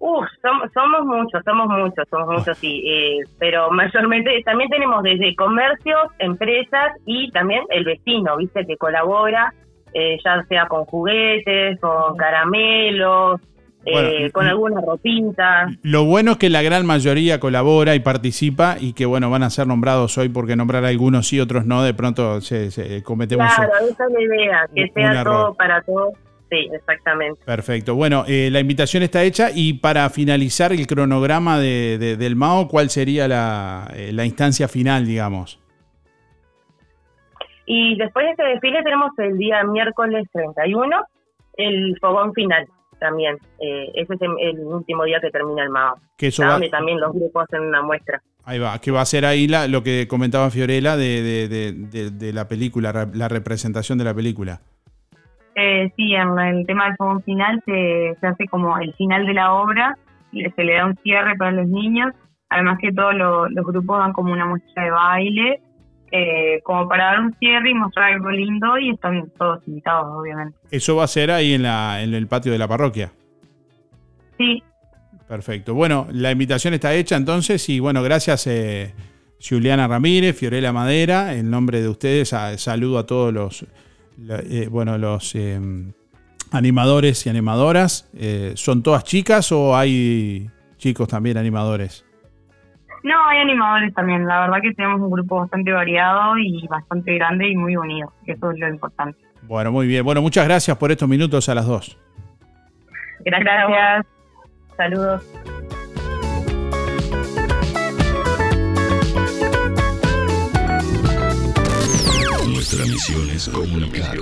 [0.00, 5.34] Uf, som- somos muchos, somos muchos, somos muchos, sí, eh, pero mayormente también tenemos desde
[5.34, 9.52] comercios, empresas y también el vecino, viste, que colabora,
[9.92, 13.40] eh, ya sea con juguetes, con caramelos,
[13.84, 15.66] eh, con alguna ropita.
[15.82, 19.50] Lo bueno es que la gran mayoría colabora y participa y que bueno, van a
[19.50, 23.46] ser nombrados hoy porque nombrar a algunos sí, otros no, de pronto se, se- cometemos
[23.54, 26.12] Claro, un- esa es la idea, que sea todo para todos.
[26.50, 27.40] Sí, exactamente.
[27.44, 27.94] Perfecto.
[27.94, 32.68] Bueno, eh, la invitación está hecha y para finalizar el cronograma de, de- del MAO,
[32.68, 35.60] ¿cuál sería la, eh, la instancia final, digamos?
[37.66, 40.96] Y después de este desfile tenemos el día miércoles 31,
[41.58, 42.66] el fogón final
[42.98, 43.36] también.
[43.60, 45.96] Eh, ese es el, último día que termina el MAO.
[46.16, 48.22] Que eso va- también los grupos hacen una muestra.
[48.44, 51.72] Ahí va, que va a ser ahí la, lo que comentaba Fiorella de, de- de-
[51.72, 54.62] de- de la película, la representación de la película.
[55.60, 59.34] Eh, sí, en el tema del fogón final se, se hace como el final de
[59.34, 59.96] la obra,
[60.30, 62.12] y se le da un cierre para los niños,
[62.48, 65.60] además que todos lo- los grupos dan como una muestra de baile,
[66.12, 70.56] eh, como para dar un cierre y mostrar algo lindo y están todos invitados, obviamente.
[70.70, 73.10] Eso va a ser ahí en, la, en el patio de la parroquia.
[74.36, 74.62] Sí,
[75.26, 75.74] Perfecto.
[75.74, 78.94] Bueno, la invitación está hecha entonces y bueno, gracias eh,
[79.46, 83.66] Juliana Ramírez, Fiorella Madera, en nombre de ustedes saludo a todos los,
[84.18, 85.60] la- eh, bueno, los eh,
[86.52, 88.08] animadores y animadoras.
[88.14, 92.04] Eh, ¿Son todas chicas o hay chicos también animadores?
[93.04, 97.48] no, hay animadores también, la verdad que tenemos un grupo bastante variado y bastante grande
[97.48, 99.18] y muy unido, eso es lo importante.
[99.42, 100.04] Bueno, muy bien.
[100.04, 101.96] Bueno, muchas gracias por estos minutos a las dos.
[103.24, 104.04] Gracias.
[104.76, 105.22] Saludos.
[112.70, 114.14] Nuestra misión es comunicar.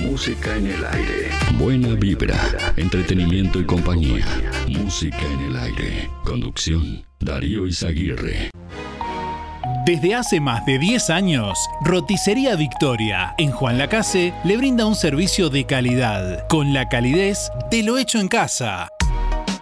[0.00, 1.30] Música en el aire.
[1.58, 4.24] Buena vibra, entretenimiento y compañía.
[4.66, 6.10] Música en el aire.
[6.24, 8.50] Conducción, Darío Izaguirre.
[9.84, 15.50] Desde hace más de 10 años, Roticería Victoria en Juan Lacase le brinda un servicio
[15.50, 18.88] de calidad, con la calidez de lo hecho en casa.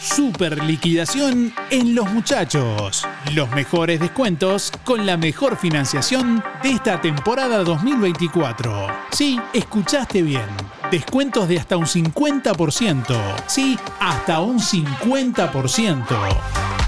[0.00, 3.04] Super liquidación en Los Muchachos.
[3.34, 8.86] Los mejores descuentos con la mejor financiación de esta temporada 2024.
[9.10, 10.46] Sí, escuchaste bien.
[10.92, 13.16] Descuentos de hasta un 50%.
[13.46, 16.87] Sí, hasta un 50%.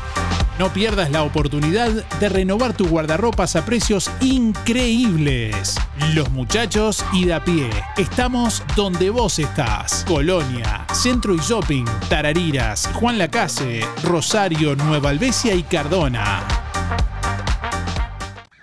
[0.61, 5.75] No pierdas la oportunidad de renovar tu guardarropas a precios increíbles.
[6.15, 7.71] Los muchachos y de a pie.
[7.97, 10.05] Estamos donde vos estás.
[10.07, 16.43] Colonia, Centro y Shopping, Tarariras, Juan Lacase, Rosario, Nueva Albesia y Cardona.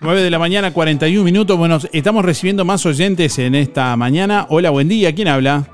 [0.00, 1.58] 9 de la mañana, 41 minutos.
[1.58, 4.46] Bueno, estamos recibiendo más oyentes en esta mañana.
[4.50, 5.12] Hola, buen día.
[5.12, 5.64] ¿Quién habla?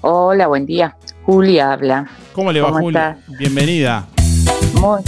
[0.00, 0.96] Hola, buen día.
[1.26, 2.08] Julia habla.
[2.32, 3.18] ¿Cómo le va, ¿Cómo Julia?
[3.38, 4.06] Bienvenida.
[4.82, 5.00] Muy,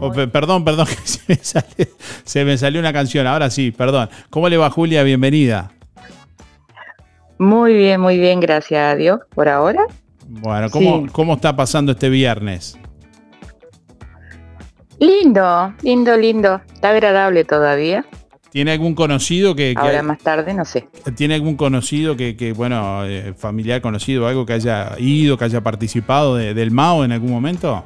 [0.00, 1.88] Oh, pe- perdón, perdón, que se me, sale-
[2.24, 3.28] se me salió una canción.
[3.28, 4.08] Ahora sí, perdón.
[4.28, 5.04] ¿Cómo le va, Julia?
[5.04, 5.70] Bienvenida.
[7.38, 9.84] Muy bien, muy bien, gracias a Dios por ahora.
[10.26, 11.06] Bueno, ¿cómo, Sí.
[11.12, 12.76] ¿cómo está pasando este viernes?
[14.98, 16.60] Lindo, lindo, lindo.
[16.74, 18.04] Está agradable todavía.
[18.50, 20.88] ¿Tiene algún conocido que, que- Ahora más tarde, no sé.
[21.16, 25.60] tiene algún conocido que, que, bueno, eh, familiar conocido, algo que haya ido, que haya
[25.60, 27.84] participado de- del MAO en algún momento?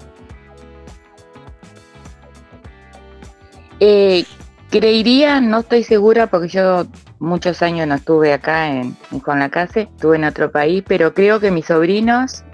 [3.80, 4.24] Eh,
[4.70, 6.86] creería, no estoy segura porque yo
[7.18, 11.40] muchos años no estuve acá en, en Juan Lacase, estuve en otro país, pero creo
[11.40, 12.44] que mis sobrinos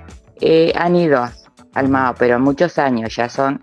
[0.41, 1.29] eh, han ido
[1.75, 3.61] al MAO, pero muchos años ya son,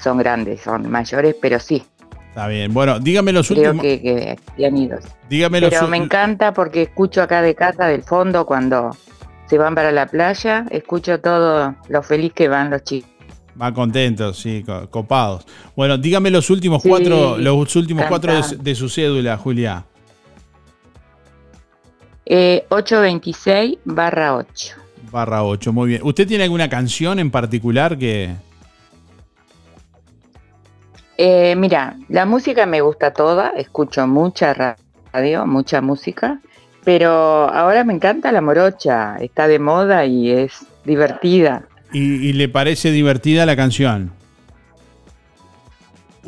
[0.00, 1.84] son grandes, son mayores, pero sí,
[2.36, 2.74] Está bien.
[2.74, 3.82] Bueno, dígame los creo últimos.
[3.82, 4.98] que, que, que han ido.
[5.30, 8.94] Dígame los Pero me encanta porque escucho acá de casa del fondo cuando
[9.46, 13.10] se van para la playa, escucho todo lo feliz que van los chicos.
[13.60, 15.46] Va contentos, sí, co- copados.
[15.74, 19.84] Bueno, dígame los últimos Sí, cuatro, los últimos cuatro de, su- de su cédula, Julia.
[22.26, 24.74] Eh, 826 barra 8.
[25.10, 26.00] Barra 8, muy bien.
[26.04, 28.34] ¿Usted tiene alguna canción en particular que...
[31.18, 34.76] Eh, mira, la música me gusta toda, escucho mucha ra-
[35.12, 36.40] radio, mucha música,
[36.84, 37.10] pero
[37.48, 41.62] ahora me encanta la morocha, está de moda y es divertida.
[41.92, 44.12] Y, y le parece divertida la canción?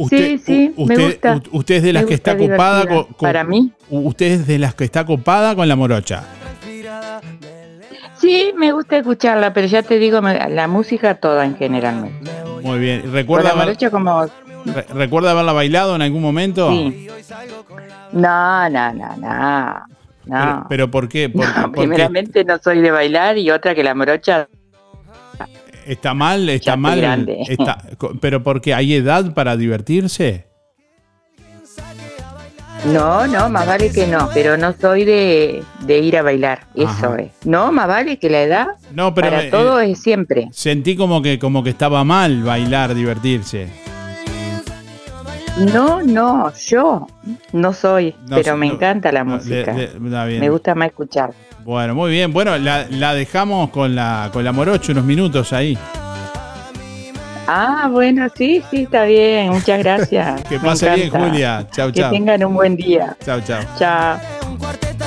[0.08, 1.42] sí, sí, u- me usted, gusta.
[1.50, 3.04] usted es de las que está copada divertida.
[3.04, 6.22] con, con- Para mí, Usted es de las que está copada con la morocha.
[8.18, 12.10] sí, me gusta escucharla, pero ya te digo, la música toda en general.
[12.62, 13.12] Muy bien.
[13.12, 14.26] ¿Recuerda, haber- morocha como...
[14.66, 16.70] re- ¿Recuerda haberla bailado en algún momento?
[16.70, 17.08] Sí.
[18.12, 19.82] No, no, no, no.
[20.24, 20.66] Pero, No.
[20.68, 21.28] pero ¿por qué?
[21.28, 24.48] ¿Por- No, primeramente no soy de bailar y otra que la morocha
[25.88, 26.48] ¿Está mal?
[26.50, 27.00] ¿Está mal?
[27.00, 27.38] grande.
[27.48, 27.82] Está,
[28.20, 30.46] ¿Pero porque hay edad para divertirse?
[32.92, 36.88] No, no, más vale que no, pero no soy de, de ir a bailar, eso
[36.88, 37.16] Ajá.
[37.16, 37.30] es.
[37.44, 40.48] No, más vale que la edad No, pero para eh, todo es siempre.
[40.52, 43.68] Sentí como que, como que estaba mal bailar, divertirse.
[45.74, 47.08] No, no, yo
[47.52, 49.74] no soy, No, pero me no, encanta la música.
[49.98, 51.32] Me gusta más escuchar.
[51.68, 52.32] Bueno, muy bien.
[52.32, 55.76] Bueno, la, la dejamos con la, con la morocha unos minutos ahí.
[57.46, 60.40] Ah, bueno, sí, sí, está bien, muchas gracias.
[60.48, 61.10] Que pase bien.
[61.10, 61.66] Julia.
[61.70, 62.10] Chau, Que chau.
[62.10, 63.14] tengan un buen día.
[63.22, 63.62] Chao, chao.
[63.78, 64.18] Chao.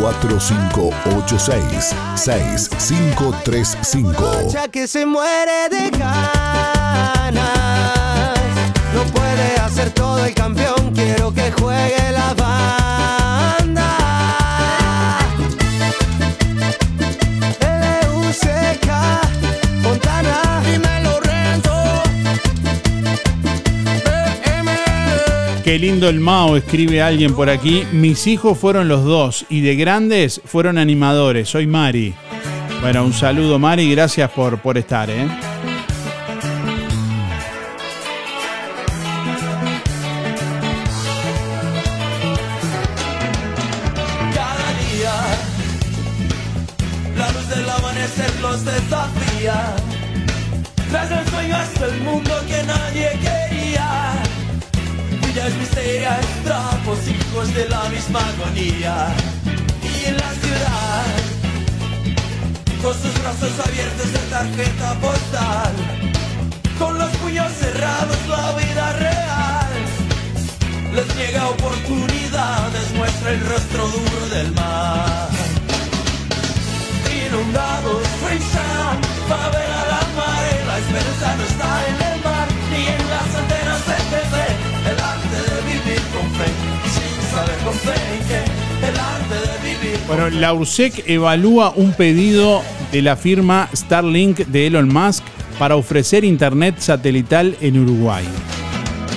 [0.00, 7.34] 4586 6535 Ya que se muere de ganas
[8.94, 10.92] No puede hacer todo el campeón.
[10.94, 12.87] Quiero que juegue la banda
[25.68, 27.82] Qué lindo el Mao, escribe alguien por aquí.
[27.92, 31.50] Mis hijos fueron los dos y de grandes fueron animadores.
[31.50, 32.14] Soy Mari.
[32.80, 35.10] Bueno, un saludo Mari, gracias por, por estar.
[35.10, 35.28] ¿eh?
[58.06, 59.08] Agonía.
[59.82, 61.06] Y en la ciudad,
[62.82, 65.72] con sus brazos abiertos de tarjeta postal.
[66.78, 69.28] Con los puños cerrados, la vida real
[70.94, 75.28] les niega oportunidades, muestra el rostro duro del mar.
[77.26, 78.96] Inundados, frisa,
[79.28, 83.57] favela la mare, la esperanza no está en el mar, ni en las antenas
[90.08, 95.22] Bueno, la URSEC evalúa un pedido de la firma Starlink de Elon Musk
[95.58, 98.24] para ofrecer internet satelital en Uruguay.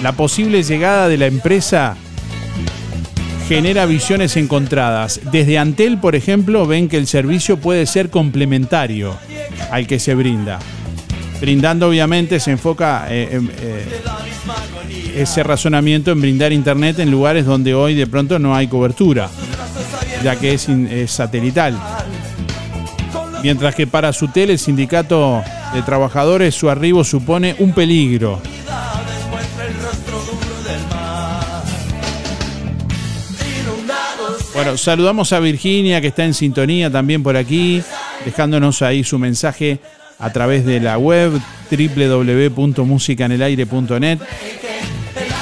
[0.03, 1.95] La posible llegada de la empresa
[3.47, 5.21] genera visiones encontradas.
[5.31, 9.15] Desde Antel, por ejemplo, ven que el servicio puede ser complementario
[9.71, 10.59] al que se brinda.
[11.39, 13.85] Brindando, obviamente, se enfoca eh, en, eh,
[15.15, 19.29] ese razonamiento en brindar internet en lugares donde hoy de pronto no hay cobertura,
[20.23, 20.67] ya que es,
[21.07, 21.77] satelital.
[23.43, 25.43] Mientras que para Sutel, el sindicato
[25.73, 28.41] de trabajadores, su arribo supone un peligro.
[34.53, 37.81] Bueno, saludamos a Virginia que está en sintonía también por aquí,
[38.25, 39.79] dejándonos ahí su mensaje
[40.19, 41.33] a través de la web
[41.71, 44.19] www.musicanelaire.net.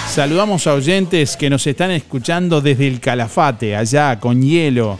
[0.10, 4.98] Saludamos a oyentes que nos están escuchando desde el Calafate, allá con hielo,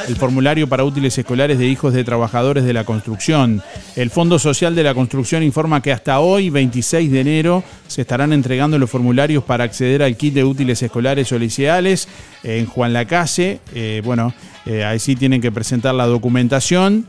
[0.09, 3.63] el formulario para útiles escolares de hijos de trabajadores de la construcción.
[3.95, 8.33] El Fondo Social de la Construcción informa que hasta hoy, 26 de enero, se estarán
[8.33, 12.09] entregando los formularios para acceder al kit de útiles escolares o liceales
[12.43, 13.61] en Juan Lacase.
[13.77, 14.35] Eh, bueno,
[14.67, 17.07] eh, ahí sí tienen que presentar la documentación.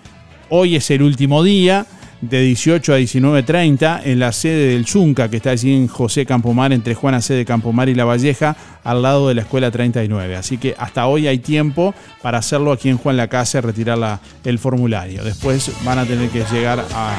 [0.50, 1.88] Hoy es el último día
[2.30, 6.72] de 18 a 19.30 en la sede del Zunca, que está allí en José Campomar,
[6.72, 7.34] entre Juana C.
[7.34, 10.36] de Campomar y La Valleja, al lado de la Escuela 39.
[10.36, 14.20] Así que hasta hoy hay tiempo para hacerlo aquí en Juan la Casa, retirar la-
[14.45, 15.24] el formulario.
[15.24, 17.16] Después van a tener que llegar a,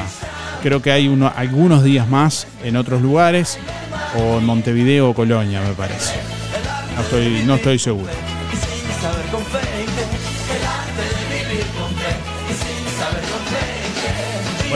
[0.63, 3.59] creo que hay uno- algunos días más en otros lugares,
[4.17, 6.13] o en Montevideo o Colonia, me parece.
[7.45, 8.09] No estoy seguro.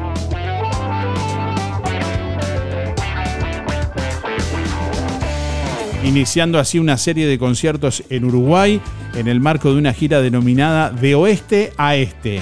[6.03, 8.81] Iniciando así una serie de conciertos en Uruguay
[9.15, 12.41] en el marco de una gira denominada De Oeste a Este.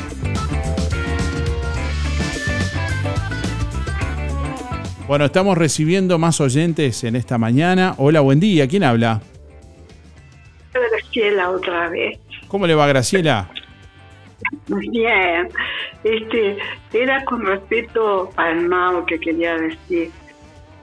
[5.07, 7.93] Bueno, estamos recibiendo más oyentes en esta mañana.
[7.97, 8.67] Hola, buen día.
[8.67, 9.21] ¿Quién habla?
[10.73, 12.17] Graciela otra vez.
[12.47, 13.47] ¿Cómo le va, Graciela?
[14.67, 15.49] Bien.
[16.03, 16.57] Este,
[16.93, 20.09] era con respecto al Mao que quería decir.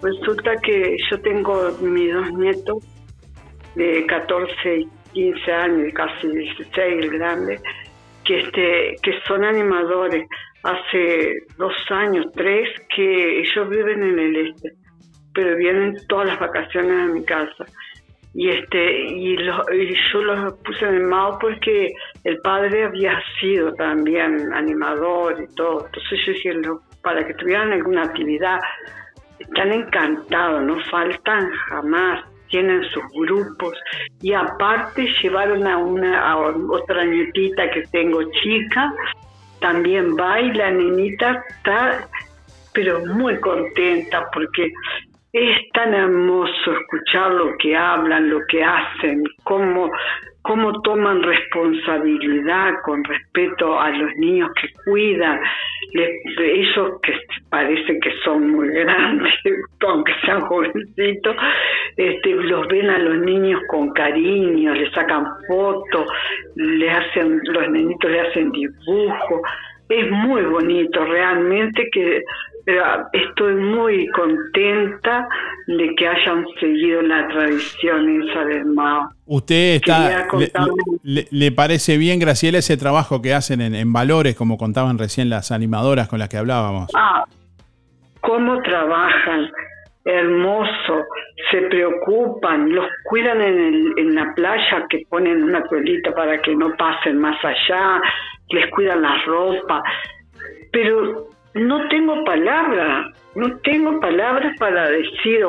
[0.03, 2.85] Resulta que yo tengo mis dos nietos
[3.75, 7.61] de 14 y 15 años, casi 16 el grande,
[8.25, 10.27] que este, que son animadores.
[10.63, 14.73] Hace dos años, tres, que ellos viven en el este,
[15.33, 17.65] pero vienen todas las vacaciones a mi casa
[18.35, 21.91] y este y, lo- y yo los puse en el MAO porque
[22.25, 26.61] el padre había sido también animador y todo entonces yo dije
[27.03, 28.59] para que tuvieran alguna actividad
[29.39, 33.75] están encantados no faltan jamás tienen sus grupos.
[34.23, 36.37] Y aparte llevaron a una
[36.71, 38.93] otra nietita que tengo chica
[39.61, 42.09] también baila nenita está
[42.73, 44.71] pero muy contenta porque
[45.33, 49.91] es tan hermoso escuchar lo que hablan, lo que hacen, cómo,
[50.49, 55.39] cómo toman responsabilidad con respeto a los niños que cuidan,
[55.93, 57.13] Les- esos que
[57.51, 59.33] parece que son muy grandes,
[59.87, 61.37] aunque sean jovencitos,
[61.97, 66.07] este, los ven a los niños con cariño, les sacan fotos,
[66.57, 69.43] le hacen, los nenitos le hacen dibujos,
[69.91, 72.23] es muy bonito realmente que
[72.69, 72.85] pero
[73.15, 75.27] estoy muy contenta
[75.69, 79.09] de que hayan seguido la tradición esa del Mao.
[79.25, 80.53] ¿Usted está, le,
[81.03, 85.31] le- le parece bien, Graciela, ese trabajo que hacen en, en valores, como contaban recién
[85.31, 86.91] las animadoras con las que hablábamos?
[86.95, 87.25] Ah,
[88.21, 89.49] cómo trabajan,
[90.05, 91.05] hermoso,
[91.51, 96.55] se preocupan, los cuidan en, el- en la playa que ponen una cuelita para que
[96.55, 97.99] no pasen más allá,
[98.51, 99.83] les cuidan la ropa,
[100.71, 101.29] pero
[101.59, 105.45] no tengo palabras, no tengo palabras para decir,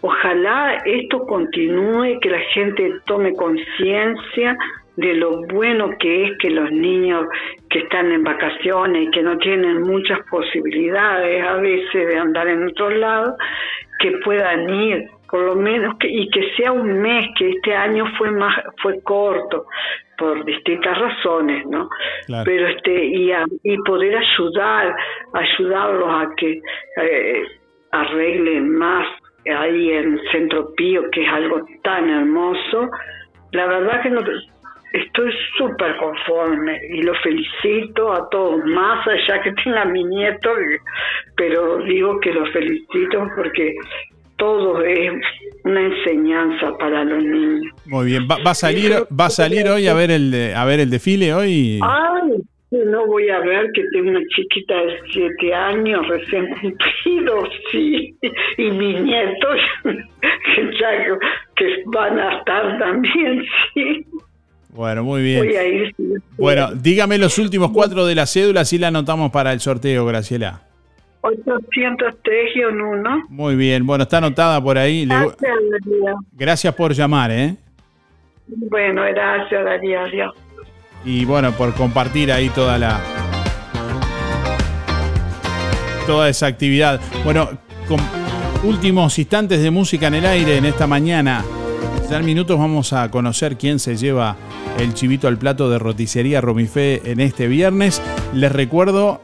[0.00, 4.56] ojalá esto continúe, que la gente tome conciencia
[4.96, 7.26] de lo bueno que es que los niños
[7.68, 12.68] que están en vacaciones y que no tienen muchas posibilidades a veces de andar en
[12.68, 13.36] otro lado,
[13.98, 18.04] que puedan ir, por lo menos, que, y que sea un mes, que este año
[18.16, 19.66] fue más fue corto
[20.18, 21.88] por distintas razones, ¿no?
[22.26, 22.44] Claro.
[22.44, 24.94] Pero este y, a- y poder ayudar,
[25.32, 26.60] ayudarlos a que
[27.00, 27.42] eh,
[27.92, 29.06] arreglen más
[29.46, 32.88] ahí en Centro Pío, que es algo tan hermoso.
[33.52, 34.20] La verdad que no,
[34.92, 40.50] estoy súper conforme y lo felicito a todos, más allá que tenga mi nieto,
[41.36, 43.74] pero digo que lo felicito porque
[44.36, 45.12] todo es
[45.64, 47.72] una enseñanza para los niños.
[47.86, 50.64] Muy bien, ¿va, va a salir, va a salir hoy a ver el de- a
[50.64, 51.80] ver el desfile hoy?
[51.82, 52.32] Ay,
[52.70, 58.14] no voy a ver que tengo una chiquita de siete años recién cumplidos, sí,
[58.58, 61.18] y mis nietos que, ya-
[61.56, 64.04] que van a estar también, sí.
[64.70, 65.44] Bueno, muy bien.
[65.44, 65.94] Voy a ir.
[65.96, 66.02] sí.
[66.36, 70.62] Bueno, dígame los últimos cuatro de la cédula, así la anotamos para el sorteo, Graciela.
[71.24, 73.24] 803-1.
[73.30, 75.06] Muy bien, bueno, está anotada por ahí.
[75.06, 76.16] Gracias, Darío.
[76.32, 77.56] gracias por llamar, ¿eh?
[78.46, 80.00] Bueno, gracias, Darío.
[80.00, 80.34] Adiós.
[81.04, 83.00] Y bueno, por compartir ahí toda la.
[86.06, 87.00] toda esa actividad.
[87.24, 87.48] Bueno,
[87.88, 87.98] con
[88.62, 91.42] últimos instantes de música en el aire en esta mañana.
[92.10, 94.36] Ya en minutos vamos a conocer quién se lleva
[94.78, 98.02] el chivito al plato de roticería Romifé en este viernes.
[98.34, 99.22] Les recuerdo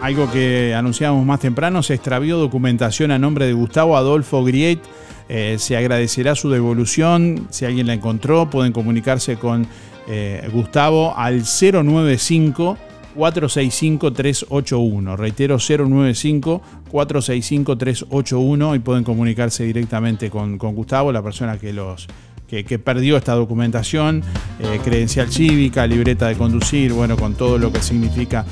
[0.00, 4.80] algo que anunciamos más temprano, se extravió documentación a nombre de Gustavo Adolfo Griet.
[5.28, 7.48] Eh, se agradecerá su devolución.
[7.50, 9.66] Si alguien la encontró, pueden comunicarse con
[10.08, 12.78] eh, Gustavo al 095
[13.14, 15.16] 465 381.
[15.16, 22.06] Reitero, 095 465 381 y pueden comunicarse directamente con, con Gustavo, la persona que los
[22.48, 24.22] que, que perdió esta documentación,
[24.60, 28.46] eh, credencial cívica, libreta de conducir, bueno, con todo lo que significa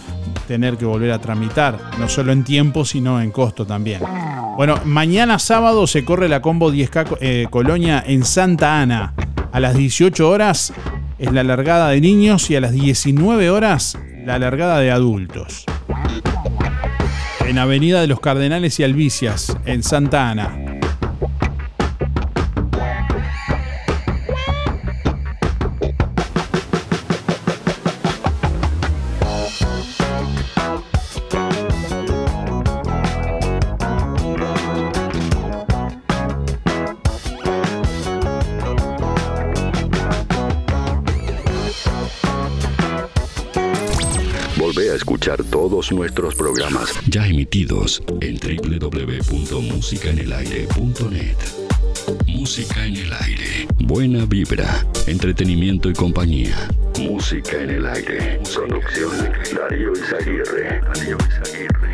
[0.47, 4.01] tener que volver a tramitar, no solo en tiempo, sino en costo también.
[4.57, 9.15] Bueno, mañana sábado se corre la Combo 10K eh, Colonia en Santa Ana.
[9.53, 10.73] A las 18 horas
[11.19, 15.65] es la largada de niños y a las 19 horas la largada de adultos.
[17.47, 20.76] en Avenida de los Cardenales y Albicias, en Santa Ana.
[45.87, 51.37] Todos nuestros programas ya emitidos en www.musicaenelaire.net.
[52.27, 53.69] Música en el aire.
[53.81, 56.57] Buena vibra, entretenimiento y compañía.
[57.01, 58.41] Música en el aire.
[58.55, 59.13] Producción
[59.55, 60.81] Darío Izaguirre.
[60.81, 61.93] Darío Izaguirre.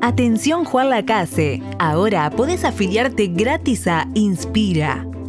[0.00, 5.06] Atención Juan Lacase, ahora podés afiliarte gratis a Inspira.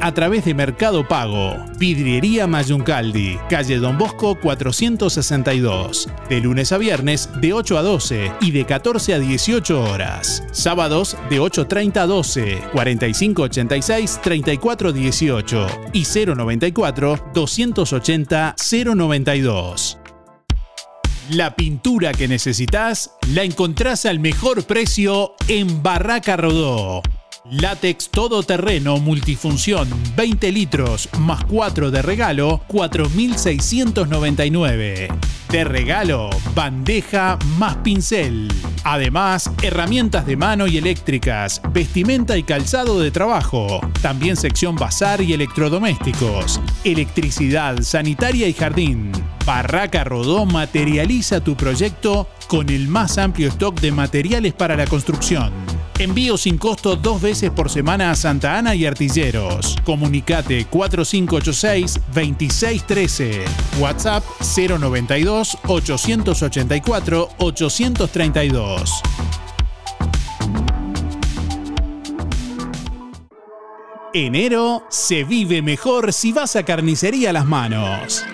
[0.00, 1.56] a través de Mercado Pago.
[1.78, 6.08] Vidriería Mayuncaldi, calle Don Bosco 462.
[6.28, 10.42] De lunes a viernes de 8 a 12 y de 14 a 18 horas.
[10.52, 18.54] Sábados de 8.30 a 12, 4586 3418 y 094 280
[18.94, 19.98] 092.
[21.30, 27.02] La pintura que necesitas la encontrás al mejor precio en Barraca Rodó.
[27.50, 35.08] Látex todoterreno multifunción 20 litros más 4 de regalo 4.699.
[35.50, 38.46] De regalo, bandeja más pincel.
[38.84, 43.80] Además, herramientas de mano y eléctricas, vestimenta y calzado de trabajo.
[44.00, 46.60] También sección bazar y electrodomésticos.
[46.84, 49.10] Electricidad, sanitaria y jardín.
[49.44, 55.52] Barraca Rodó materializa tu proyecto con el más amplio stock de materiales para la construcción.
[55.98, 59.76] Envío sin costo dos veces por semana a Santa Ana y Artilleros.
[59.84, 63.42] Comunicate 4586-2613.
[63.78, 64.24] WhatsApp
[64.56, 69.02] 092 884 832.
[74.12, 78.24] Enero se vive mejor si vas a Carnicería Las Manos.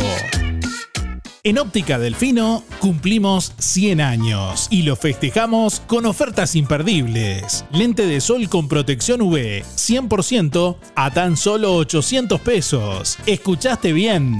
[1.44, 7.66] En Óptica Delfino cumplimos 100 años y lo festejamos con ofertas imperdibles.
[7.74, 13.18] Lente de sol con protección UV 100% a tan solo 800 pesos.
[13.26, 14.40] ¿Escuchaste bien?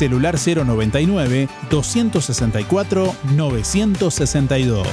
[0.00, 4.86] Celular 099 264 962.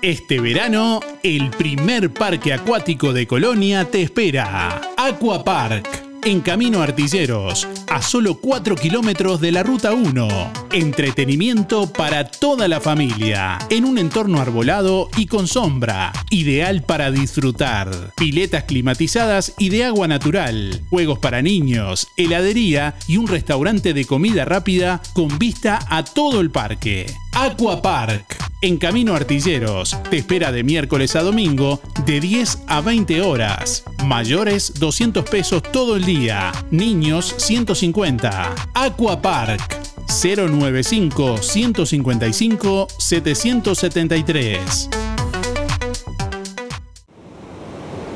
[0.00, 4.80] Este verano, el primer parque acuático de Colonia te espera.
[4.96, 10.52] Aquapark en Camino Artilleros, a solo 4 kilómetros de la Ruta 1.
[10.72, 18.12] Entretenimiento para toda la familia, en un entorno arbolado y con sombra, ideal para disfrutar.
[18.16, 24.44] Piletas climatizadas y de agua natural, juegos para niños, heladería y un restaurante de comida
[24.44, 27.06] rápida con vista a todo el parque.
[27.36, 33.82] Aquapark, en Camino Artilleros, te espera de miércoles a domingo de 10 a 20 horas.
[34.04, 36.52] Mayores 200 pesos todo el día.
[36.70, 38.54] Niños 150.
[38.74, 39.60] Aquapark
[40.06, 44.90] 095 155 773.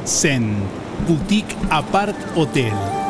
[0.07, 0.55] Zen
[1.09, 3.07] Boutique Apart Hotel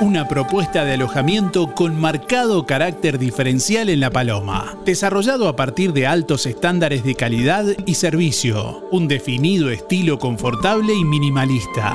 [0.00, 6.06] una propuesta de alojamiento con marcado carácter diferencial en La Paloma, desarrollado a partir de
[6.06, 11.94] altos estándares de calidad y servicio, un definido estilo confortable y minimalista.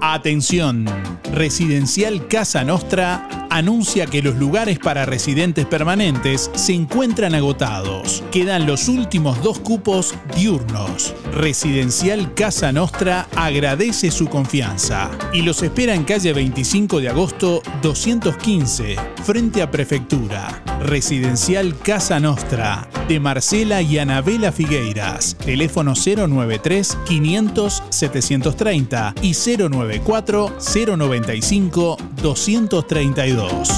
[0.00, 0.84] Atención,
[1.32, 8.22] Residencial Casa Nostra anuncia que los lugares para residentes permanentes se encuentran agotados.
[8.30, 11.14] Quedan los últimos dos cupos diurnos.
[11.32, 18.96] Residencial Casa Nostra agradece su confianza y los espera en calle 25 de agosto 215,
[19.24, 20.62] frente a Prefectura.
[20.80, 25.36] Residencial Casa Nostra, de Marcela y Anabela Figueiras.
[25.44, 33.68] Teléfono 093 500 730 y 094 095 232.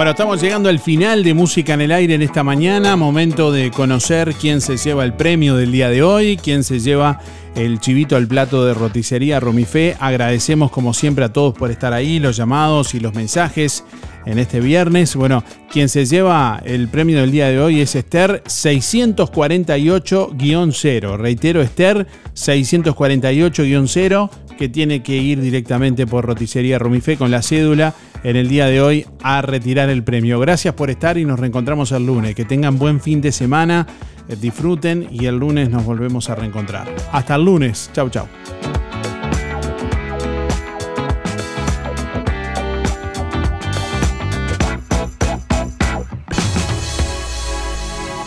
[0.00, 2.96] Bueno, estamos llegando al final de Música en el Aire en esta mañana.
[2.96, 7.20] Momento de conocer quién se lleva el premio del día de hoy, quién se lleva
[7.54, 9.98] el chivito al plato de roticería Romifé.
[10.00, 13.84] Agradecemos como siempre a todos por estar ahí, los llamados y los mensajes
[14.24, 15.14] en este viernes.
[15.16, 21.18] Bueno, quien se lleva el premio del día de hoy es Esther 648-0.
[21.18, 28.36] Reitero, Esther 648-0 que tiene que ir directamente por Roticería Romifé con la cédula en
[28.36, 30.38] el día de hoy a retirar el premio.
[30.40, 32.34] Gracias por estar y nos reencontramos el lunes.
[32.34, 33.86] Que tengan buen fin de semana,
[34.28, 36.88] eh, disfruten y el lunes nos volvemos a reencontrar.
[37.12, 37.90] Hasta el lunes.
[37.92, 38.26] Chau, chau.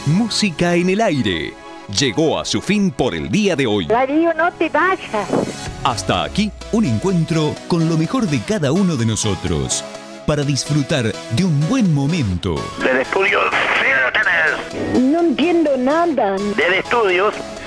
[0.05, 1.62] Música en el aire.
[1.99, 3.85] Llegó a su fin por el día de hoy.
[3.85, 5.29] Darío, no te vayas.
[5.83, 9.83] Hasta aquí un encuentro con lo mejor de cada uno de nosotros
[10.25, 12.55] para disfrutar de un buen momento.
[12.79, 15.01] Del estudio, ustedes.
[15.01, 16.35] No entiendo nada.
[16.55, 17.35] Del estudios,